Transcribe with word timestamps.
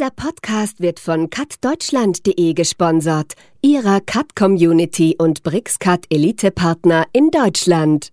Dieser 0.00 0.12
Podcast 0.12 0.80
wird 0.80 0.98
von 0.98 1.28
cutdeutschland.de 1.28 2.54
gesponsert, 2.54 3.34
ihrer 3.60 4.00
Cut-Community 4.00 5.16
und 5.18 5.42
BRICS-Cut 5.42 6.06
Elite-Partner 6.08 7.04
in 7.12 7.30
Deutschland. 7.30 8.10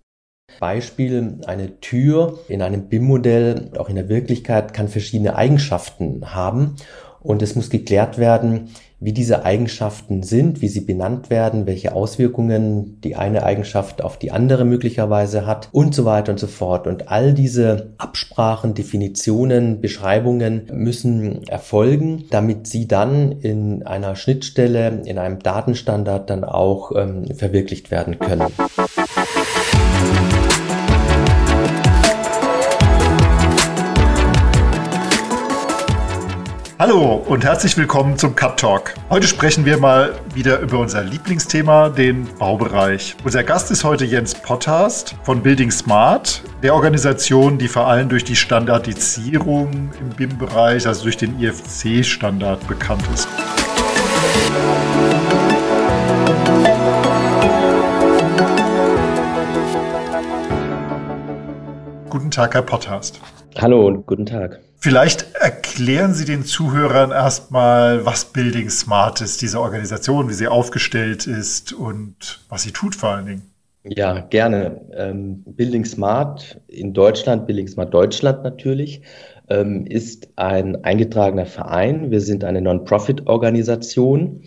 Beispiel, 0.60 1.38
eine 1.46 1.80
Tür 1.80 2.40
in 2.48 2.60
einem 2.60 2.90
BIM-Modell, 2.90 3.70
auch 3.78 3.88
in 3.88 3.94
der 3.94 4.10
Wirklichkeit, 4.10 4.74
kann 4.74 4.88
verschiedene 4.88 5.34
Eigenschaften 5.34 6.34
haben 6.34 6.76
und 7.20 7.40
es 7.40 7.54
muss 7.56 7.70
geklärt 7.70 8.18
werden, 8.18 8.68
wie 9.00 9.12
diese 9.12 9.44
Eigenschaften 9.44 10.22
sind, 10.24 10.60
wie 10.60 10.68
sie 10.68 10.80
benannt 10.80 11.30
werden, 11.30 11.66
welche 11.66 11.94
Auswirkungen 11.94 13.00
die 13.02 13.14
eine 13.14 13.44
Eigenschaft 13.44 14.02
auf 14.02 14.18
die 14.18 14.32
andere 14.32 14.64
möglicherweise 14.64 15.46
hat 15.46 15.68
und 15.70 15.94
so 15.94 16.04
weiter 16.04 16.32
und 16.32 16.38
so 16.38 16.48
fort. 16.48 16.88
Und 16.88 17.08
all 17.08 17.32
diese 17.32 17.90
Absprachen, 17.98 18.74
Definitionen, 18.74 19.80
Beschreibungen 19.80 20.66
müssen 20.72 21.46
erfolgen, 21.46 22.24
damit 22.30 22.66
sie 22.66 22.88
dann 22.88 23.32
in 23.32 23.86
einer 23.86 24.16
Schnittstelle, 24.16 25.02
in 25.04 25.18
einem 25.18 25.38
Datenstandard 25.38 26.28
dann 26.28 26.42
auch 26.42 26.90
ähm, 26.96 27.26
verwirklicht 27.36 27.92
werden 27.92 28.18
können. 28.18 28.46
Hallo 36.80 37.14
und 37.26 37.44
herzlich 37.44 37.76
willkommen 37.76 38.16
zum 38.18 38.36
Cut 38.36 38.60
Talk. 38.60 38.94
Heute 39.10 39.26
sprechen 39.26 39.64
wir 39.64 39.78
mal 39.78 40.14
wieder 40.32 40.60
über 40.60 40.78
unser 40.78 41.02
Lieblingsthema, 41.02 41.88
den 41.88 42.28
Baubereich. 42.38 43.16
Unser 43.24 43.42
Gast 43.42 43.72
ist 43.72 43.82
heute 43.82 44.04
Jens 44.04 44.32
Potthast 44.36 45.16
von 45.24 45.42
Building 45.42 45.72
Smart, 45.72 46.40
der 46.62 46.74
Organisation, 46.74 47.58
die 47.58 47.66
vor 47.66 47.88
allem 47.88 48.08
durch 48.08 48.22
die 48.22 48.36
Standardisierung 48.36 49.90
im 49.98 50.10
BIM-Bereich, 50.10 50.86
also 50.86 51.02
durch 51.02 51.16
den 51.16 51.40
IFC-Standard 51.40 52.64
bekannt 52.68 53.02
ist. 53.12 53.26
Guten 62.08 62.30
Tag, 62.30 62.54
Herr 62.54 62.62
Potthast. 62.62 63.20
Hallo 63.56 63.84
und 63.84 64.06
guten 64.06 64.26
Tag. 64.26 64.60
Vielleicht 64.80 65.34
erklären 65.34 66.14
Sie 66.14 66.24
den 66.24 66.44
Zuhörern 66.44 67.10
erstmal, 67.10 68.06
was 68.06 68.26
Building 68.26 68.70
Smart 68.70 69.20
ist, 69.20 69.42
diese 69.42 69.60
Organisation, 69.60 70.28
wie 70.28 70.34
sie 70.34 70.46
aufgestellt 70.46 71.26
ist 71.26 71.72
und 71.72 72.40
was 72.48 72.62
sie 72.62 72.70
tut 72.70 72.94
vor 72.94 73.10
allen 73.10 73.26
Dingen. 73.26 73.42
Ja, 73.82 74.20
gerne. 74.20 74.80
Ähm, 74.92 75.42
Building 75.44 75.84
Smart 75.84 76.60
in 76.68 76.94
Deutschland, 76.94 77.46
Building 77.46 77.66
Smart 77.66 77.92
Deutschland 77.92 78.44
natürlich, 78.44 79.02
ähm, 79.48 79.84
ist 79.86 80.28
ein 80.36 80.84
eingetragener 80.84 81.46
Verein. 81.46 82.12
Wir 82.12 82.20
sind 82.20 82.44
eine 82.44 82.60
Non-Profit-Organisation 82.60 84.42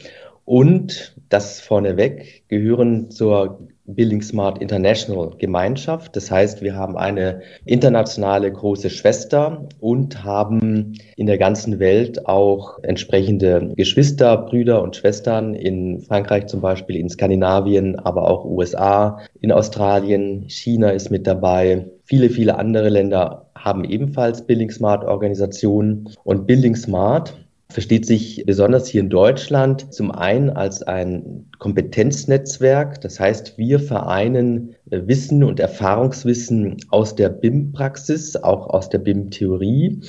und 0.46 1.16
das 1.28 1.60
vorneweg 1.60 2.44
gehören 2.48 3.12
zur 3.12 3.68
Building 3.96 4.22
Smart 4.22 4.62
International 4.62 5.32
Gemeinschaft. 5.38 6.16
Das 6.16 6.32
heißt, 6.32 6.62
wir 6.62 6.76
haben 6.76 6.98
eine 6.98 7.42
internationale 7.66 8.52
große 8.52 8.90
Schwester 8.90 9.68
und 9.80 10.24
haben 10.24 10.98
in 11.16 11.28
der 11.28 11.38
ganzen 11.38 11.80
Welt 11.80 12.26
auch 12.28 12.80
entsprechende 12.84 13.74
Geschwister, 13.76 14.38
Brüder 14.38 14.82
und 14.82 14.96
Schwestern 14.96 15.54
in 15.54 16.02
Frankreich 16.02 16.48
zum 16.48 16.62
Beispiel, 16.62 16.98
in 16.98 17.10
Skandinavien, 17.10 17.98
aber 18.00 18.30
auch 18.30 18.46
USA, 18.46 19.20
in 19.40 19.52
Australien, 19.52 20.46
China 20.48 20.90
ist 20.90 21.12
mit 21.12 21.28
dabei. 21.28 21.86
Viele, 22.04 22.30
viele 22.30 22.58
andere 22.58 22.90
Länder 22.90 23.52
haben 23.56 23.84
ebenfalls 23.86 24.46
Building 24.46 24.72
Smart 24.72 25.06
Organisationen 25.06 26.10
und 26.24 26.48
Building 26.48 26.76
Smart 26.76 27.41
versteht 27.72 28.06
sich 28.06 28.44
besonders 28.46 28.88
hier 28.88 29.02
in 29.02 29.10
Deutschland 29.10 29.94
zum 29.94 30.12
einen 30.12 30.50
als 30.50 30.84
ein 30.84 31.50
Kompetenznetzwerk. 31.58 33.02
Das 33.02 33.20
heißt, 33.20 33.58
wir 33.58 33.80
vereinen 33.80 34.76
äh, 34.90 35.02
Wissen 35.06 35.44
und 35.44 35.60
Erfahrungswissen 35.60 36.78
aus 36.90 37.16
der 37.16 37.30
BIM-Praxis, 37.30 38.36
auch 38.36 38.68
aus 38.68 38.90
der 38.90 39.00
BIM-Theorie. 39.00 40.02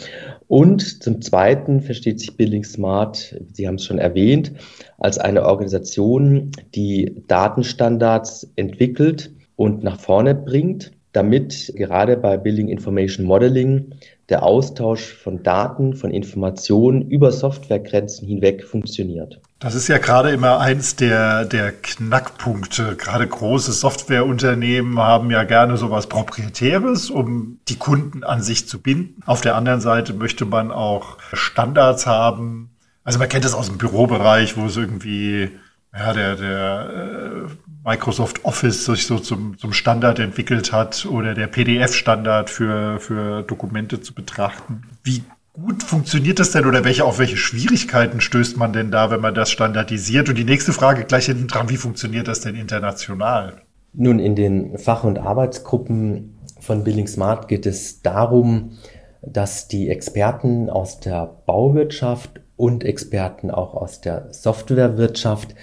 Und 0.48 1.02
zum 1.02 1.22
Zweiten 1.22 1.80
versteht 1.80 2.20
sich 2.20 2.36
Building 2.36 2.64
Smart, 2.64 3.36
Sie 3.52 3.66
haben 3.66 3.76
es 3.76 3.84
schon 3.84 3.98
erwähnt, 3.98 4.52
als 4.98 5.18
eine 5.18 5.44
Organisation, 5.46 6.50
die 6.74 7.22
Datenstandards 7.28 8.50
entwickelt 8.56 9.32
und 9.56 9.82
nach 9.82 10.00
vorne 10.00 10.34
bringt 10.34 10.92
damit 11.12 11.72
gerade 11.76 12.16
bei 12.16 12.36
Building 12.36 12.68
Information 12.68 13.26
Modeling 13.26 13.94
der 14.32 14.42
Austausch 14.42 15.12
von 15.12 15.42
Daten, 15.42 15.94
von 15.94 16.10
Informationen 16.10 17.02
über 17.02 17.30
Softwaregrenzen 17.30 18.26
hinweg 18.26 18.64
funktioniert. 18.64 19.40
Das 19.58 19.74
ist 19.74 19.88
ja 19.88 19.98
gerade 19.98 20.30
immer 20.30 20.58
eins 20.58 20.96
der, 20.96 21.44
der 21.44 21.70
Knackpunkte. 21.70 22.96
Gerade 22.96 23.28
große 23.28 23.72
Softwareunternehmen 23.72 24.98
haben 24.98 25.30
ja 25.30 25.44
gerne 25.44 25.76
sowas 25.76 26.06
Proprietäres, 26.06 27.10
um 27.10 27.60
die 27.68 27.76
Kunden 27.76 28.24
an 28.24 28.42
sich 28.42 28.66
zu 28.66 28.80
binden. 28.80 29.22
Auf 29.26 29.42
der 29.42 29.54
anderen 29.54 29.82
Seite 29.82 30.14
möchte 30.14 30.46
man 30.46 30.72
auch 30.72 31.18
Standards 31.34 32.06
haben. 32.06 32.70
Also 33.04 33.18
man 33.18 33.28
kennt 33.28 33.44
das 33.44 33.54
aus 33.54 33.68
dem 33.68 33.76
Bürobereich, 33.76 34.56
wo 34.56 34.64
es 34.64 34.78
irgendwie 34.78 35.50
ja, 35.92 36.14
der, 36.14 36.36
der 36.36 36.90
äh, 36.90 37.61
Microsoft 37.84 38.44
Office 38.44 38.84
sich 38.84 39.06
so 39.06 39.18
zum, 39.18 39.58
zum 39.58 39.72
Standard 39.72 40.18
entwickelt 40.18 40.72
hat 40.72 41.06
oder 41.06 41.34
der 41.34 41.48
PDF-Standard 41.48 42.48
für, 42.48 43.00
für 43.00 43.42
Dokumente 43.42 44.00
zu 44.00 44.14
betrachten. 44.14 44.82
Wie 45.02 45.22
gut 45.52 45.82
funktioniert 45.82 46.38
das 46.38 46.52
denn 46.52 46.64
oder 46.64 46.84
welche, 46.84 47.04
auf 47.04 47.18
welche 47.18 47.36
Schwierigkeiten 47.36 48.20
stößt 48.20 48.56
man 48.56 48.72
denn 48.72 48.90
da, 48.90 49.10
wenn 49.10 49.20
man 49.20 49.34
das 49.34 49.50
standardisiert? 49.50 50.28
Und 50.28 50.36
die 50.38 50.44
nächste 50.44 50.72
Frage 50.72 51.04
gleich 51.04 51.26
hinten 51.26 51.48
dran, 51.48 51.70
wie 51.70 51.76
funktioniert 51.76 52.28
das 52.28 52.40
denn 52.40 52.54
international? 52.54 53.62
Nun, 53.92 54.20
in 54.20 54.36
den 54.36 54.78
Fach- 54.78 55.04
und 55.04 55.18
Arbeitsgruppen 55.18 56.38
von 56.60 56.84
Building 56.84 57.08
Smart 57.08 57.48
geht 57.48 57.66
es 57.66 58.00
darum, 58.00 58.78
dass 59.20 59.68
die 59.68 59.88
Experten 59.88 60.70
aus 60.70 61.00
der 61.00 61.26
Bauwirtschaft 61.46 62.40
und 62.56 62.84
Experten 62.84 63.50
auch 63.50 63.74
aus 63.74 64.00
der 64.00 64.32
Softwarewirtschaft 64.32 65.54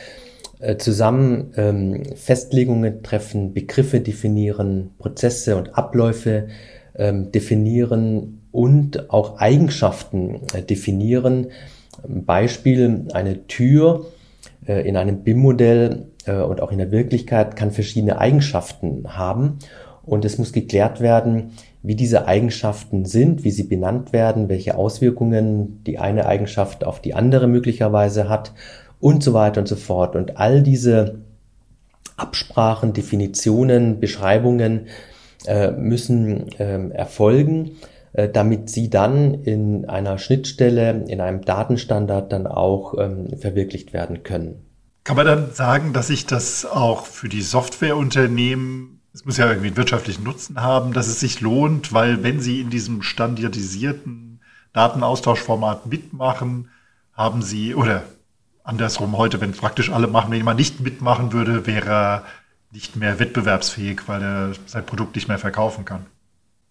zusammen 0.78 1.54
ähm, 1.56 2.04
Festlegungen 2.16 3.02
treffen, 3.02 3.54
Begriffe 3.54 4.02
definieren, 4.02 4.92
Prozesse 4.98 5.56
und 5.56 5.78
Abläufe 5.78 6.48
ähm, 6.96 7.32
definieren 7.32 8.42
und 8.52 9.10
auch 9.10 9.40
Eigenschaften 9.40 10.42
äh, 10.54 10.62
definieren. 10.62 11.48
Beispiel, 12.08 13.08
eine 13.14 13.48
Tür 13.48 14.08
äh, 14.66 14.88
in 14.88 14.98
einem 14.98 15.24
BIM-Modell 15.24 16.08
äh, 16.26 16.34
und 16.34 16.62
auch 16.62 16.72
in 16.72 16.78
der 16.78 16.92
Wirklichkeit 16.92 17.56
kann 17.56 17.72
verschiedene 17.72 18.20
Eigenschaften 18.20 19.18
haben 19.18 19.60
und 20.04 20.26
es 20.26 20.38
muss 20.38 20.54
geklärt 20.54 21.02
werden, 21.02 21.52
wie 21.84 21.96
diese 21.96 22.28
Eigenschaften 22.28 23.06
sind, 23.06 23.44
wie 23.44 23.52
sie 23.52 23.64
benannt 23.64 24.12
werden, 24.12 24.50
welche 24.50 24.76
Auswirkungen 24.76 25.84
die 25.86 26.00
eine 26.00 26.26
Eigenschaft 26.26 26.84
auf 26.84 27.02
die 27.02 27.14
andere 27.14 27.48
möglicherweise 27.48 28.28
hat 28.28 28.54
und 29.00 29.24
so 29.24 29.34
weiter 29.34 29.62
und 29.62 29.68
so 29.68 29.76
fort. 29.76 30.16
Und 30.16 30.38
all 30.38 30.62
diese 30.62 31.20
Absprachen, 32.18 32.94
Definitionen, 32.94 34.00
Beschreibungen 34.00 34.88
äh, 35.46 35.72
müssen 35.72 36.52
äh, 36.60 36.90
erfolgen, 36.90 37.78
äh, 38.14 38.28
damit 38.28 38.70
sie 38.70 38.90
dann 38.90 39.34
in 39.34 39.88
einer 39.88 40.18
Schnittstelle, 40.18 41.06
in 41.08 41.22
einem 41.22 41.42
Datenstandard 41.42 42.32
dann 42.32 42.48
auch 42.48 42.96
ähm, 42.98 43.38
verwirklicht 43.38 43.94
werden 43.94 44.24
können. 44.24 44.66
Kann 45.04 45.16
man 45.16 45.26
dann 45.26 45.52
sagen, 45.54 45.94
dass 45.94 46.08
sich 46.08 46.26
das 46.26 46.66
auch 46.66 47.06
für 47.06 47.30
die 47.30 47.42
Softwareunternehmen, 47.42 49.02
es 49.14 49.26
muss 49.26 49.38
ja 49.38 49.48
irgendwie 49.48 49.68
einen 49.68 49.78
wirtschaftlichen 49.78 50.24
Nutzen 50.24 50.62
haben, 50.62 50.94
dass 50.94 51.08
es 51.08 51.20
sich 51.20 51.42
lohnt, 51.42 51.94
weil 51.94 52.22
wenn 52.22 52.42
sie 52.42 52.60
in 52.62 52.70
diesem 52.70 53.02
standardisierten 53.02 54.42
Datenaustauschformat 54.74 55.88
mitmachen, 55.88 56.70
haben 57.14 57.42
sie 57.42 57.76
oder 57.76 58.04
andersrum 58.70 59.18
heute, 59.18 59.42
wenn 59.42 59.52
praktisch 59.52 59.92
alle 59.92 60.08
machen, 60.08 60.32
wenn 60.32 60.38
jemand 60.38 60.60
nicht 60.60 60.80
mitmachen 60.80 61.34
würde, 61.34 61.66
wäre 61.66 61.90
er 61.90 62.24
nicht 62.72 62.96
mehr 62.96 63.20
wettbewerbsfähig, 63.20 64.08
weil 64.08 64.22
er 64.22 64.52
sein 64.68 64.86
Produkt 64.86 65.16
nicht 65.16 65.28
mehr 65.28 65.40
verkaufen 65.40 65.86
kann. 65.86 66.06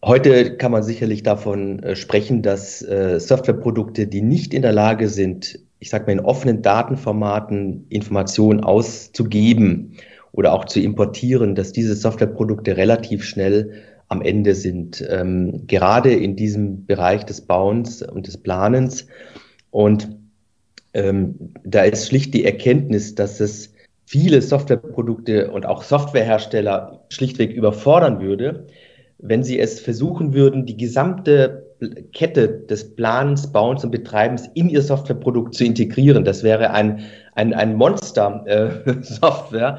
Heute 0.05 0.57
kann 0.57 0.71
man 0.71 0.85
sicherlich 0.85 1.25
davon 1.25 1.83
äh, 1.83 1.97
sprechen, 1.97 2.43
dass 2.43 2.83
äh, 2.83 3.19
Softwareprodukte, 3.19 4.07
die 4.07 4.23
nicht 4.23 4.55
in 4.55 4.63
der 4.63 4.73
Lage 4.73 5.09
sind, 5.09 5.59
ich 5.81 5.91
sage 5.91 6.07
mal 6.07 6.13
in 6.13 6.21
offenen 6.21 6.63
Datenformaten 6.63 7.87
Informationen 7.89 8.63
auszugeben 8.63 9.95
oder 10.31 10.53
auch 10.53 10.67
zu 10.67 10.79
importieren, 10.79 11.57
dass 11.57 11.73
diese 11.73 11.97
Softwareprodukte 11.97 12.77
relativ 12.77 13.25
schnell 13.25 13.83
am 14.07 14.23
Ende 14.23 14.55
sind, 14.55 15.05
ähm, 15.11 15.67
gerade 15.67 16.15
in 16.15 16.37
diesem 16.37 16.87
Bereich 16.87 17.27
des 17.27 17.41
Bauens 17.41 18.03
und 18.03 18.29
des 18.29 18.39
Planens. 18.39 19.07
Und 19.71 20.09
ähm, 20.95 21.53
da 21.65 21.83
ist 21.83 22.09
schlicht 22.09 22.35
die 22.35 22.45
Erkenntnis, 22.45 23.15
dass 23.15 23.41
es 23.41 23.73
viele 24.07 24.41
Softwareprodukte 24.41 25.51
und 25.51 25.67
auch 25.67 25.83
Softwarehersteller 25.83 27.05
schlichtweg 27.11 27.53
überfordern 27.53 28.21
würde, 28.21 28.67
wenn 29.19 29.43
sie 29.43 29.59
es 29.59 29.81
versuchen 29.81 30.33
würden, 30.33 30.65
die 30.65 30.77
gesamte 30.77 31.67
Kette 32.13 32.49
des 32.49 32.97
Planens, 32.97 33.53
Bauens 33.53 33.85
und 33.85 33.91
Betreibens 33.91 34.49
in 34.55 34.69
ihr 34.69 34.83
Softwareprodukt 34.83 35.55
zu 35.55 35.65
integrieren. 35.65 36.25
Das 36.25 36.43
wäre 36.43 36.71
ein, 36.71 37.01
ein, 37.35 37.55
ein 37.55 37.77
Monster-Software. 37.77 39.79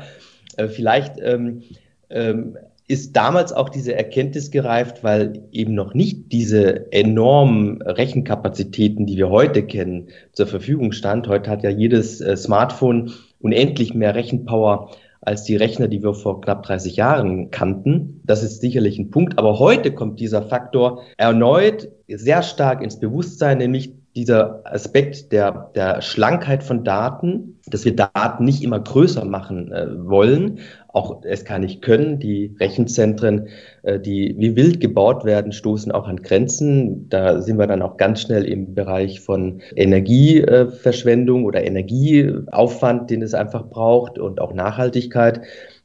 Äh, 0.58 0.64
äh, 0.64 0.68
vielleicht 0.68 1.16
ähm, 1.22 1.64
ähm, 2.10 2.58
ist 2.90 3.16
damals 3.16 3.54
auch 3.54 3.70
diese 3.70 3.94
Erkenntnis 3.94 4.50
gereift, 4.50 5.04
weil 5.04 5.44
eben 5.52 5.76
noch 5.76 5.94
nicht 5.94 6.32
diese 6.32 6.92
enormen 6.92 7.84
Rechenkapazitäten, 7.84 9.06
die 9.06 9.16
wir 9.16 9.30
heute 9.30 9.62
kennen, 9.62 10.08
zur 10.34 10.48
Verfügung 10.48 10.92
stand. 10.92 11.28
Heute 11.28 11.52
hat 11.52 11.62
ja 11.62 11.70
jedes 11.70 12.20
äh, 12.20 12.36
Smartphone 12.36 13.12
unendlich 13.40 13.94
mehr 13.94 14.16
Rechenpower 14.16 14.90
als 15.22 15.44
die 15.44 15.56
Rechner, 15.56 15.88
die 15.88 16.02
wir 16.02 16.16
vor 16.16 16.42
knapp 16.42 16.64
30 16.64 16.96
Jahren 16.96 17.52
kannten. 17.52 18.22
Das 18.26 18.42
ist 18.42 18.60
sicherlich 18.60 18.98
ein 18.98 19.12
Punkt. 19.12 19.38
Aber 19.38 19.60
heute 19.60 19.94
kommt 19.94 20.20
dieser 20.20 20.42
Faktor 20.42 21.04
erneut 21.18 21.90
sehr 22.08 22.42
stark 22.42 22.82
ins 22.82 23.00
Bewusstsein, 23.00 23.60
nämlich 23.60 23.94
dieser 24.16 24.62
Aspekt 24.66 25.32
der, 25.32 25.72
der 25.76 26.02
Schlankheit 26.02 26.64
von 26.64 26.84
Daten, 26.84 27.60
dass 27.68 27.86
wir 27.86 27.96
Daten 27.96 28.44
nicht 28.44 28.64
immer 28.64 28.80
größer 28.80 29.24
machen 29.26 29.72
äh, 29.72 29.88
wollen, 30.08 30.60
auch 30.92 31.22
es 31.24 31.46
kann 31.46 31.62
nicht 31.62 31.84
können. 31.84 32.20
Die 32.20 32.56
Rechenzentren, 32.60 33.48
äh, 33.84 34.00
die 34.00 34.36
wie 34.38 34.56
wild 34.56 34.80
gebaut 34.80 35.24
werden, 35.24 35.52
stoßen 35.52 35.92
auch 35.92 36.08
an 36.08 36.18
Grenzen. 36.18 37.08
Da 37.10 37.42
sind 37.42 37.60
wir 37.60 37.68
dann 37.68 37.84
auch 37.84 37.98
ganz 37.98 38.22
schnell 38.22 38.46
im 38.46 38.74
Bereich 38.74 39.20
von 39.20 39.62
Energieverschwendung 39.76 41.46
oder 41.46 41.64
Energieaufwand, 41.64 43.12
den 43.12 43.22
es 43.22 43.36
einfach 43.36 43.70
braucht 43.70 44.18
und 44.18 44.42
auch 44.42 44.54
Nachhaltigkeit. 44.54 45.42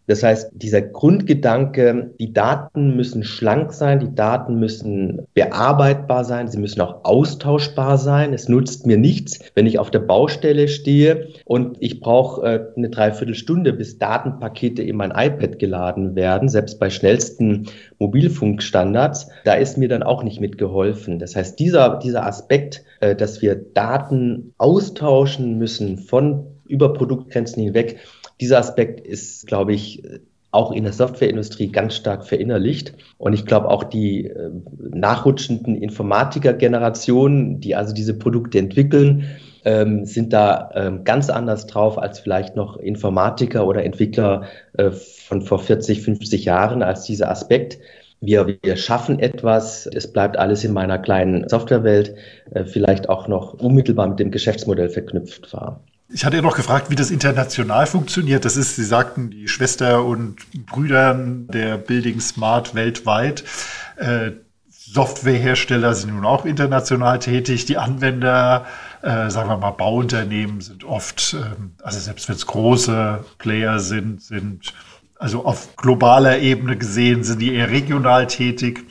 Das 0.07 0.23
heißt, 0.23 0.51
dieser 0.55 0.83
Grundgedanke, 0.83 2.11
die 2.21 2.33
Daten 2.33 2.95
müssen 2.95 3.25
schlank 3.25 3.73
sein, 3.73 4.01
die 4.01 4.15
Daten 4.15 4.59
müssen 4.59 5.27
bearbeitbar 5.33 6.25
sein, 6.25 6.49
sie 6.49 6.59
müssen 6.59 6.83
auch 6.83 7.05
austauschbar 7.05 7.97
sein. 7.97 8.35
Es 8.35 8.49
nutzt 8.49 8.87
mir 8.87 8.99
nichts, 8.99 9.41
wenn 9.55 9.67
ich 9.67 9.79
auf 9.79 9.91
der 9.91 10.01
Baustelle 10.01 10.69
stehe 10.69 11.29
und 11.47 11.79
ich 11.81 12.01
brauche 12.01 12.43
äh, 12.47 12.67
eine 12.77 12.91
Dreiviertelstunde, 12.91 13.73
bis 13.73 13.99
Datenpakete 13.99 14.83
in 14.83 14.97
mein 14.97 15.11
iPad 15.11 15.59
geladen 15.59 16.15
werden, 16.15 16.49
selbst 16.49 16.79
bei 16.79 16.91
schnellsten 16.91 17.69
Mobilfunkstandards. 17.99 19.29
Da 19.45 19.55
ist 19.55 19.79
mir 19.79 19.89
dann 19.89 20.03
auch 20.03 20.23
nicht 20.23 20.41
mitgeholfen. 20.41 21.19
Das 21.19 21.35
heißt, 21.35 21.59
dieser, 21.59 21.99
dieser 21.99 22.27
Aspekt, 22.27 22.85
äh, 23.01 23.17
dass 23.17 23.41
wir 23.41 23.55
Daten 23.55 24.53
austauschen 24.59 25.57
müssen 25.57 25.99
von 25.99 26.47
über 26.67 26.93
Produktgrenzen 26.93 27.63
hinweg, 27.63 27.99
dieser 28.41 28.59
Aspekt 28.59 29.01
ist, 29.01 29.47
glaube 29.47 29.73
ich, 29.73 30.03
auch 30.55 30.71
in 30.71 30.85
der 30.85 30.93
Softwareindustrie 30.93 31.69
ganz 31.69 31.97
stark 31.97 32.25
verinnerlicht. 32.25 32.95
Und 33.19 33.33
ich 33.33 33.45
glaube 33.45 33.69
auch 33.69 33.83
die 33.83 34.27
äh, 34.27 34.51
nachrutschenden 34.79 35.75
Informatiker-Generationen, 35.75 37.61
die 37.61 37.75
also 37.75 37.93
diese 37.93 38.15
Produkte 38.15 38.59
entwickeln, 38.59 39.25
ähm, 39.65 40.05
sind 40.05 40.33
da 40.33 40.71
ähm, 40.75 41.03
ganz 41.05 41.29
anders 41.29 41.67
drauf 41.67 41.99
als 41.99 42.21
vielleicht 42.21 42.55
noch 42.55 42.77
Informatiker 42.77 43.67
oder 43.67 43.85
Entwickler 43.85 44.45
äh, 44.75 44.91
von 44.91 45.43
vor 45.43 45.59
40, 45.59 46.03
50 46.03 46.45
Jahren 46.45 46.83
als 46.83 47.03
dieser 47.03 47.31
Aspekt. 47.31 47.79
Wir, 48.21 48.57
wir 48.63 48.77
schaffen 48.77 49.19
etwas, 49.19 49.87
es 49.87 50.13
bleibt 50.13 50.37
alles 50.37 50.65
in 50.65 50.73
meiner 50.73 50.99
kleinen 50.99 51.49
Softwarewelt, 51.49 52.15
äh, 52.53 52.65
vielleicht 52.65 53.09
auch 53.09 53.27
noch 53.27 53.55
unmittelbar 53.55 54.07
mit 54.07 54.21
dem 54.21 54.31
Geschäftsmodell 54.31 54.89
verknüpft 54.89 55.53
war. 55.53 55.83
Ich 56.09 56.25
hatte 56.25 56.37
ja 56.37 56.43
noch 56.43 56.57
gefragt, 56.57 56.91
wie 56.91 56.97
das 56.97 57.11
international 57.11 57.87
funktioniert. 57.87 58.45
Das 58.45 58.57
ist, 58.57 58.77
Sie 58.77 58.85
sagten, 58.85 59.31
die 59.31 59.49
Schwester 59.49 60.05
und 60.05 60.37
Brüder 60.67 61.15
der 61.15 61.79
Building 61.79 62.21
Smart 62.21 62.75
weltweit. 62.75 63.45
Äh, 63.97 64.33
Softwarehersteller 64.69 65.95
sind 65.95 66.15
nun 66.15 66.27
auch 66.27 66.45
international 66.45 67.19
tätig. 67.19 67.65
Die 67.65 67.79
Anwender, 67.79 68.67
äh, 69.03 69.31
sagen 69.31 69.49
wir 69.49 69.57
mal, 69.57 69.71
Bauunternehmen 69.71 70.61
sind 70.61 70.85
oft, 70.85 71.35
ähm, 71.35 71.73
also 71.83 71.99
selbst 71.99 72.29
wenn 72.29 72.37
es 72.37 72.47
große 72.47 73.25
Player 73.39 73.79
sind, 73.81 74.23
sind 74.23 74.75
also 75.19 75.47
auf 75.47 75.75
globaler 75.77 76.39
Ebene 76.39 76.77
gesehen, 76.77 77.25
sind 77.25 77.41
die 77.41 77.55
eher 77.55 77.71
regional 77.71 78.27
tätig. 78.27 78.85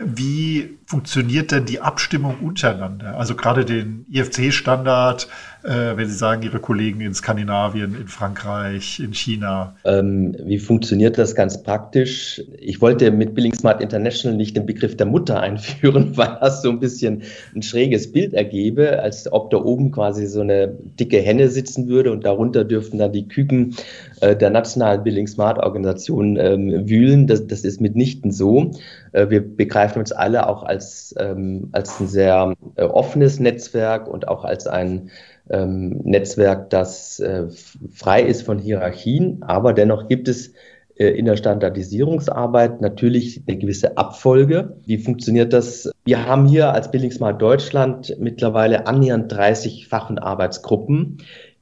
Wie 0.00 0.78
funktioniert 0.86 1.50
denn 1.50 1.66
die 1.66 1.80
Abstimmung 1.80 2.38
untereinander? 2.40 3.16
Also 3.18 3.34
gerade 3.34 3.64
den 3.64 4.06
IFC-Standard, 4.10 5.28
äh, 5.68 5.96
wenn 5.96 6.08
Sie 6.08 6.14
sagen, 6.14 6.42
Ihre 6.42 6.60
Kollegen 6.60 7.00
in 7.02 7.12
Skandinavien, 7.12 7.94
in 7.94 8.08
Frankreich, 8.08 9.00
in 9.00 9.12
China? 9.12 9.76
Ähm, 9.84 10.34
wie 10.42 10.58
funktioniert 10.58 11.18
das 11.18 11.34
ganz 11.34 11.62
praktisch? 11.62 12.42
Ich 12.58 12.80
wollte 12.80 13.10
mit 13.10 13.34
Billing 13.34 13.54
Smart 13.54 13.82
International 13.82 14.36
nicht 14.36 14.56
den 14.56 14.64
Begriff 14.64 14.96
der 14.96 15.06
Mutter 15.06 15.40
einführen, 15.40 16.16
weil 16.16 16.38
das 16.40 16.62
so 16.62 16.70
ein 16.70 16.80
bisschen 16.80 17.22
ein 17.54 17.62
schräges 17.62 18.10
Bild 18.10 18.32
ergebe, 18.32 19.00
als 19.00 19.30
ob 19.30 19.50
da 19.50 19.58
oben 19.58 19.90
quasi 19.90 20.26
so 20.26 20.40
eine 20.40 20.68
dicke 20.68 21.20
Henne 21.20 21.48
sitzen 21.48 21.86
würde 21.88 22.12
und 22.12 22.24
darunter 22.24 22.64
dürften 22.64 22.98
dann 22.98 23.12
die 23.12 23.28
Küken 23.28 23.76
äh, 24.20 24.36
der 24.36 24.50
nationalen 24.50 25.02
Billing 25.02 25.26
Smart 25.26 25.58
Organisation 25.58 26.36
ähm, 26.36 26.88
wühlen. 26.88 27.26
Das, 27.26 27.46
das 27.46 27.64
ist 27.64 27.80
mitnichten 27.80 28.30
so. 28.30 28.72
Äh, 29.12 29.30
wir 29.30 29.40
begreifen 29.40 30.00
uns 30.00 30.12
alle 30.12 30.48
auch 30.48 30.62
als, 30.62 31.14
ähm, 31.18 31.68
als 31.72 32.00
ein 32.00 32.08
sehr 32.08 32.54
äh, 32.76 32.84
offenes 32.84 33.40
Netzwerk 33.40 34.08
und 34.08 34.28
auch 34.28 34.44
als 34.44 34.66
ein 34.66 35.10
ähm, 35.50 36.00
Netzwerk, 36.04 36.70
das 36.70 37.20
äh, 37.20 37.46
frei 37.92 38.22
ist 38.22 38.42
von 38.42 38.58
Hierarchien, 38.58 39.42
aber 39.42 39.72
dennoch 39.72 40.08
gibt 40.08 40.28
es 40.28 40.52
äh, 40.98 41.08
in 41.10 41.24
der 41.24 41.36
Standardisierungsarbeit 41.36 42.80
natürlich 42.80 43.42
eine 43.46 43.56
gewisse 43.56 43.96
Abfolge. 43.96 44.76
Wie 44.84 44.98
funktioniert 44.98 45.52
das? 45.52 45.90
Wir 46.04 46.26
haben 46.26 46.46
hier 46.46 46.72
als 46.72 46.90
Bildungsmarkt 46.90 47.40
Deutschland 47.40 48.16
mittlerweile 48.18 48.86
annähernd 48.86 49.30
30 49.32 49.88
Fach- 49.88 50.10
und 50.10 50.18
Arbeitsgruppen, 50.18 51.18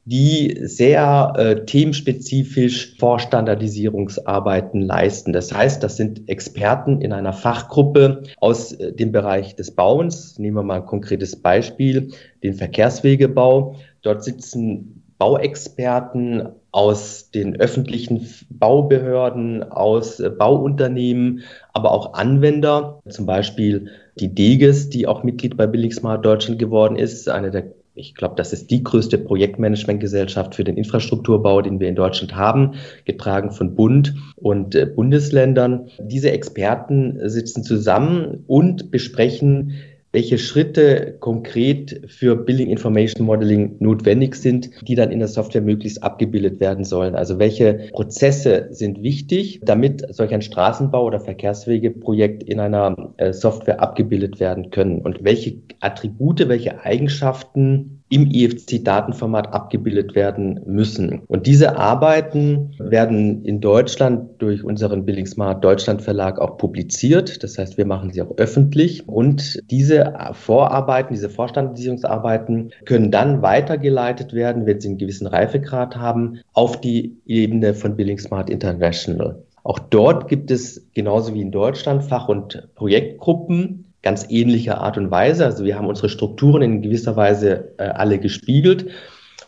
die 0.06 0.56
sehr 0.62 1.32
äh, 1.36 1.64
themenspezifisch 1.66 2.96
Vorstandardisierungsarbeiten 2.98 4.80
leisten. 4.80 5.32
Das 5.32 5.52
heißt, 5.52 5.82
das 5.82 5.96
sind 5.96 6.28
Experten 6.28 7.00
in 7.00 7.12
einer 7.12 7.32
Fachgruppe 7.32 8.22
aus 8.38 8.72
äh, 8.72 8.92
dem 8.92 9.10
Bereich 9.10 9.56
des 9.56 9.72
Bauens. 9.72 10.38
Nehmen 10.38 10.56
wir 10.56 10.62
mal 10.62 10.76
ein 10.76 10.86
konkretes 10.86 11.34
Beispiel, 11.42 12.12
den 12.44 12.54
Verkehrswegebau. 12.54 13.74
Dort 14.02 14.22
sitzen 14.22 15.02
Bauexperten 15.18 16.50
aus 16.70 17.30
den 17.32 17.58
öffentlichen 17.58 18.28
Baubehörden, 18.48 19.64
aus 19.64 20.20
äh, 20.20 20.30
Bauunternehmen, 20.30 21.42
aber 21.72 21.90
auch 21.90 22.14
Anwender, 22.14 23.00
zum 23.08 23.26
Beispiel 23.26 23.88
die 24.20 24.32
DEGES, 24.32 24.88
die 24.88 25.08
auch 25.08 25.24
Mitglied 25.24 25.56
bei 25.56 25.66
Billig 25.66 25.94
Smart 25.94 26.24
Deutschland 26.24 26.60
geworden 26.60 26.96
ist, 26.96 27.28
eine 27.28 27.50
der 27.50 27.75
ich 27.96 28.14
glaube, 28.14 28.34
das 28.37 28.52
ist 28.52 28.70
die 28.70 28.84
größte 28.84 29.16
Projektmanagementgesellschaft 29.16 30.54
für 30.54 30.64
den 30.64 30.76
Infrastrukturbau, 30.76 31.62
den 31.62 31.80
wir 31.80 31.88
in 31.88 31.97
Deutschland 31.97 32.37
haben, 32.37 32.75
getragen 33.06 33.50
von 33.50 33.75
Bund 33.75 34.14
und 34.37 34.75
äh, 34.75 34.87
Bundesländern. 34.87 35.88
Diese 35.99 36.30
Experten 36.30 37.18
sitzen 37.28 37.64
zusammen 37.64 38.44
und 38.47 38.90
besprechen 38.90 39.73
welche 40.16 40.38
Schritte 40.38 41.14
konkret 41.20 42.00
für 42.06 42.37
Billing 42.37 42.70
Information 42.70 43.26
Modeling 43.26 43.76
notwendig 43.80 44.35
sind, 44.35 44.70
die 44.88 44.94
dann 44.94 45.11
in 45.11 45.18
der 45.18 45.28
Software 45.28 45.61
möglichst 45.61 46.02
abgebildet 46.02 46.58
werden 46.58 46.85
sollen. 46.85 47.14
Also 47.14 47.38
welche 47.38 47.90
Prozesse 47.92 48.68
sind 48.70 49.02
wichtig, 49.02 49.61
damit 49.62 50.06
solch 50.14 50.32
ein 50.32 50.40
Straßenbau- 50.40 51.04
oder 51.04 51.20
Verkehrswegeprojekt 51.20 52.42
in 52.44 52.61
einer 52.61 53.12
äh, 53.18 53.35
Software 53.35 53.78
abgebildet 53.82 54.40
werden 54.40 54.70
können 54.70 55.02
und 55.02 55.23
welche 55.23 55.58
Attribute, 55.80 56.49
welche 56.49 56.82
Eigenschaften 56.82 58.02
im 58.08 58.30
IFC-Datenformat 58.30 59.52
abgebildet 59.52 60.14
werden 60.14 60.60
müssen. 60.66 61.22
Und 61.26 61.46
diese 61.46 61.76
Arbeiten 61.76 62.75
werden 62.78 63.44
in 63.44 63.60
Deutschland 63.60 64.30
durch 64.38 64.62
unseren 64.62 65.04
Billing 65.04 65.26
Smart 65.26 65.64
Deutschland 65.64 66.02
Verlag 66.02 66.38
auch 66.38 66.56
publiziert. 66.56 67.42
Das 67.42 67.58
heißt, 67.58 67.78
wir 67.78 67.86
machen 67.86 68.12
sie 68.12 68.22
auch 68.22 68.36
öffentlich. 68.36 69.08
Und 69.08 69.60
diese 69.70 70.14
Vorarbeiten, 70.32 71.14
diese 71.14 71.30
Vorstandisierungsarbeiten 71.30 72.70
können 72.84 73.10
dann 73.10 73.42
weitergeleitet 73.42 74.32
werden, 74.32 74.66
wenn 74.66 74.80
sie 74.80 74.88
einen 74.88 74.98
gewissen 74.98 75.26
Reifegrad 75.26 75.96
haben, 75.96 76.40
auf 76.52 76.80
die 76.80 77.16
Ebene 77.26 77.75
von 77.75 77.96
Billing 77.96 78.18
Smart 78.18 78.50
International. 78.50 79.42
Auch 79.64 79.80
dort 79.80 80.28
gibt 80.28 80.52
es 80.52 80.86
genauso 80.94 81.34
wie 81.34 81.40
in 81.40 81.50
Deutschland 81.50 82.04
Fach- 82.04 82.28
und 82.28 82.68
Projektgruppen, 82.76 83.86
ganz 84.06 84.25
ähnlicher 84.30 84.80
Art 84.80 84.96
und 84.98 85.10
Weise. 85.10 85.44
Also 85.44 85.64
wir 85.64 85.76
haben 85.76 85.88
unsere 85.88 86.08
Strukturen 86.08 86.62
in 86.62 86.80
gewisser 86.80 87.16
Weise 87.16 87.72
äh, 87.78 87.86
alle 87.88 88.20
gespiegelt 88.20 88.86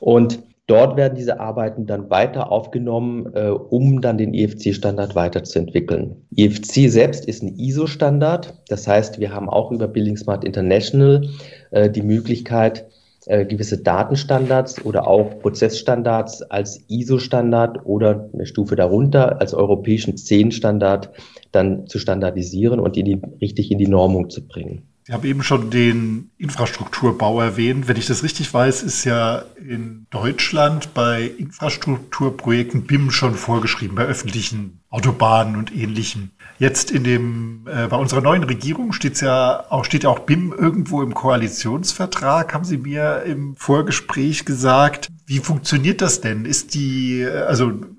und 0.01 0.41
dort 0.67 0.97
werden 0.97 1.15
diese 1.15 1.39
Arbeiten 1.39 1.87
dann 1.87 2.11
weiter 2.11 2.51
aufgenommen, 2.51 3.33
äh, 3.35 3.51
um 3.51 4.01
dann 4.01 4.19
den 4.19 4.35
EFC-Standard 4.35 5.15
weiterzuentwickeln. 5.15 6.17
EFC 6.37 6.91
selbst 6.91 7.25
ist 7.25 7.41
ein 7.45 7.57
ISO-Standard. 7.57 8.53
Das 8.67 8.89
heißt, 8.89 9.21
wir 9.21 9.33
haben 9.33 9.49
auch 9.49 9.71
über 9.71 9.87
Building 9.87 10.17
Smart 10.17 10.43
International 10.43 11.29
äh, 11.71 11.89
die 11.89 12.03
Möglichkeit, 12.03 12.85
äh, 13.29 13.45
gewisse 13.45 13.83
Datenstandards 13.83 14.85
oder 14.85 15.07
auch 15.07 15.39
Prozessstandards 15.41 16.43
als 16.43 16.83
ISO-Standard 16.89 17.85
oder 17.85 18.31
eine 18.33 18.47
Stufe 18.47 18.75
darunter 18.75 19.41
als 19.41 19.53
europäischen 19.53 20.15
10-Standard 20.15 21.11
dann 21.53 21.87
zu 21.87 21.99
standardisieren 21.99 22.81
und 22.81 22.97
in 22.97 23.05
die, 23.05 23.21
richtig 23.41 23.71
in 23.71 23.79
die 23.79 23.87
Normung 23.87 24.31
zu 24.31 24.47
bringen. 24.47 24.89
Ich 25.09 25.15
habe 25.15 25.27
eben 25.27 25.43
schon 25.43 25.71
den 25.71 26.33
Infrastrukturbau 26.37 27.41
erwähnt. 27.41 27.89
Wenn 27.89 27.97
ich 27.97 28.07
das 28.07 28.23
richtig 28.23 28.53
weiß, 28.53 28.83
ist 28.83 29.05
ja 29.05 29.43
in 29.57 30.07
Deutschland 30.11 30.93
bei 30.93 31.23
Infrastrukturprojekten 31.23 32.83
BIM 32.83 33.11
schon 33.11 33.35
vorgeschrieben, 33.35 33.97
bei 33.97 34.05
öffentlichen 34.05 34.81
Autobahnen 34.91 35.57
und 35.57 35.75
ähnlichem. 35.75 36.33
Jetzt 36.59 36.91
in 36.91 37.05
dem, 37.05 37.67
äh, 37.67 37.87
bei 37.87 37.97
unserer 37.97 38.21
neuen 38.21 38.43
Regierung 38.45 38.93
steht's 38.93 39.23
ja 39.23 39.65
auch, 39.71 39.87
steht 39.87 40.05
ja 40.05 40.11
auch 40.11 40.19
BIM 40.19 40.53
irgendwo 40.53 41.03
im 41.03 41.15
Koalitionsvertrag, 41.15 42.53
haben 42.53 42.65
Sie 42.65 42.77
mir 42.77 43.23
im 43.23 43.57
Vorgespräch 43.57 44.45
gesagt. 44.45 45.09
Wie 45.25 45.39
funktioniert 45.39 46.03
das 46.03 46.21
denn? 46.21 46.45
Ist 46.45 46.75
die, 46.75 47.23
äh, 47.23 47.47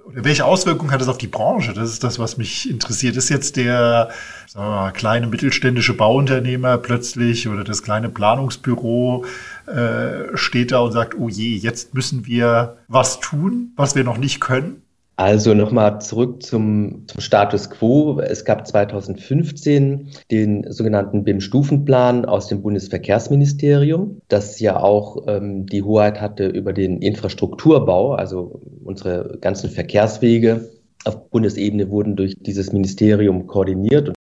also 0.09 0.25
welche 0.25 0.45
Auswirkungen 0.45 0.91
hat 0.91 1.01
es 1.01 1.07
auf 1.07 1.17
die 1.17 1.27
Branche? 1.27 1.73
Das 1.73 1.91
ist 1.91 2.03
das, 2.03 2.19
was 2.19 2.37
mich 2.37 2.69
interessiert. 2.69 3.15
Ist 3.15 3.29
jetzt 3.29 3.55
der 3.55 4.09
mal, 4.55 4.91
kleine 4.91 5.27
mittelständische 5.27 5.93
Bauunternehmer 5.93 6.77
plötzlich 6.77 7.47
oder 7.47 7.63
das 7.63 7.83
kleine 7.83 8.09
Planungsbüro 8.09 9.25
äh, 9.67 10.35
steht 10.35 10.71
da 10.71 10.79
und 10.79 10.91
sagt, 10.91 11.15
oh 11.17 11.29
je, 11.29 11.55
jetzt 11.55 11.93
müssen 11.93 12.25
wir 12.25 12.77
was 12.87 13.19
tun, 13.19 13.73
was 13.75 13.95
wir 13.95 14.03
noch 14.03 14.17
nicht 14.17 14.39
können? 14.39 14.81
Also 15.19 15.53
nochmal 15.53 15.99
zurück 15.99 16.43
zum, 16.43 17.03
zum, 17.07 17.19
Status 17.19 17.69
quo. 17.69 18.21
Es 18.21 18.45
gab 18.45 18.65
2015 18.65 20.11
den 20.31 20.71
sogenannten 20.71 21.25
BIM-Stufenplan 21.25 22.23
aus 22.23 22.47
dem 22.47 22.61
Bundesverkehrsministerium, 22.61 24.21
das 24.29 24.61
ja 24.61 24.79
auch 24.79 25.27
ähm, 25.27 25.65
die 25.65 25.83
Hoheit 25.83 26.21
hatte 26.21 26.47
über 26.47 26.71
den 26.71 27.01
Infrastrukturbau, 27.01 28.13
also 28.13 28.61
unsere 28.85 29.38
ganzen 29.41 29.69
Verkehrswege 29.69 30.69
auf 31.03 31.29
Bundesebene 31.29 31.89
wurden 31.89 32.15
durch 32.15 32.35
dieses 32.39 32.71
Ministerium 32.71 33.45
koordiniert. 33.45 34.13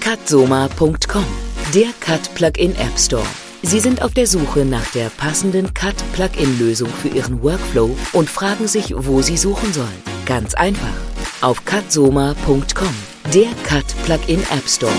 Cutsoma.com, 0.00 1.24
der 1.74 1.88
Cut 1.98 2.32
Plugin 2.36 2.70
App 2.76 2.96
Store. 2.96 3.26
Sie 3.64 3.78
sind 3.78 4.02
auf 4.02 4.12
der 4.12 4.26
Suche 4.26 4.64
nach 4.64 4.90
der 4.90 5.08
passenden 5.08 5.72
Cut-Plugin-Lösung 5.72 6.88
für 6.88 7.08
Ihren 7.08 7.42
Workflow 7.42 7.96
und 8.12 8.28
fragen 8.28 8.66
sich, 8.66 8.92
wo 8.96 9.22
Sie 9.22 9.36
suchen 9.36 9.72
sollen. 9.72 10.02
Ganz 10.26 10.54
einfach. 10.54 10.94
Auf 11.40 11.64
cutsoma.com, 11.64 12.94
der 13.32 13.48
Cut-Plugin 13.64 14.40
App 14.50 14.68
Store. 14.68 14.92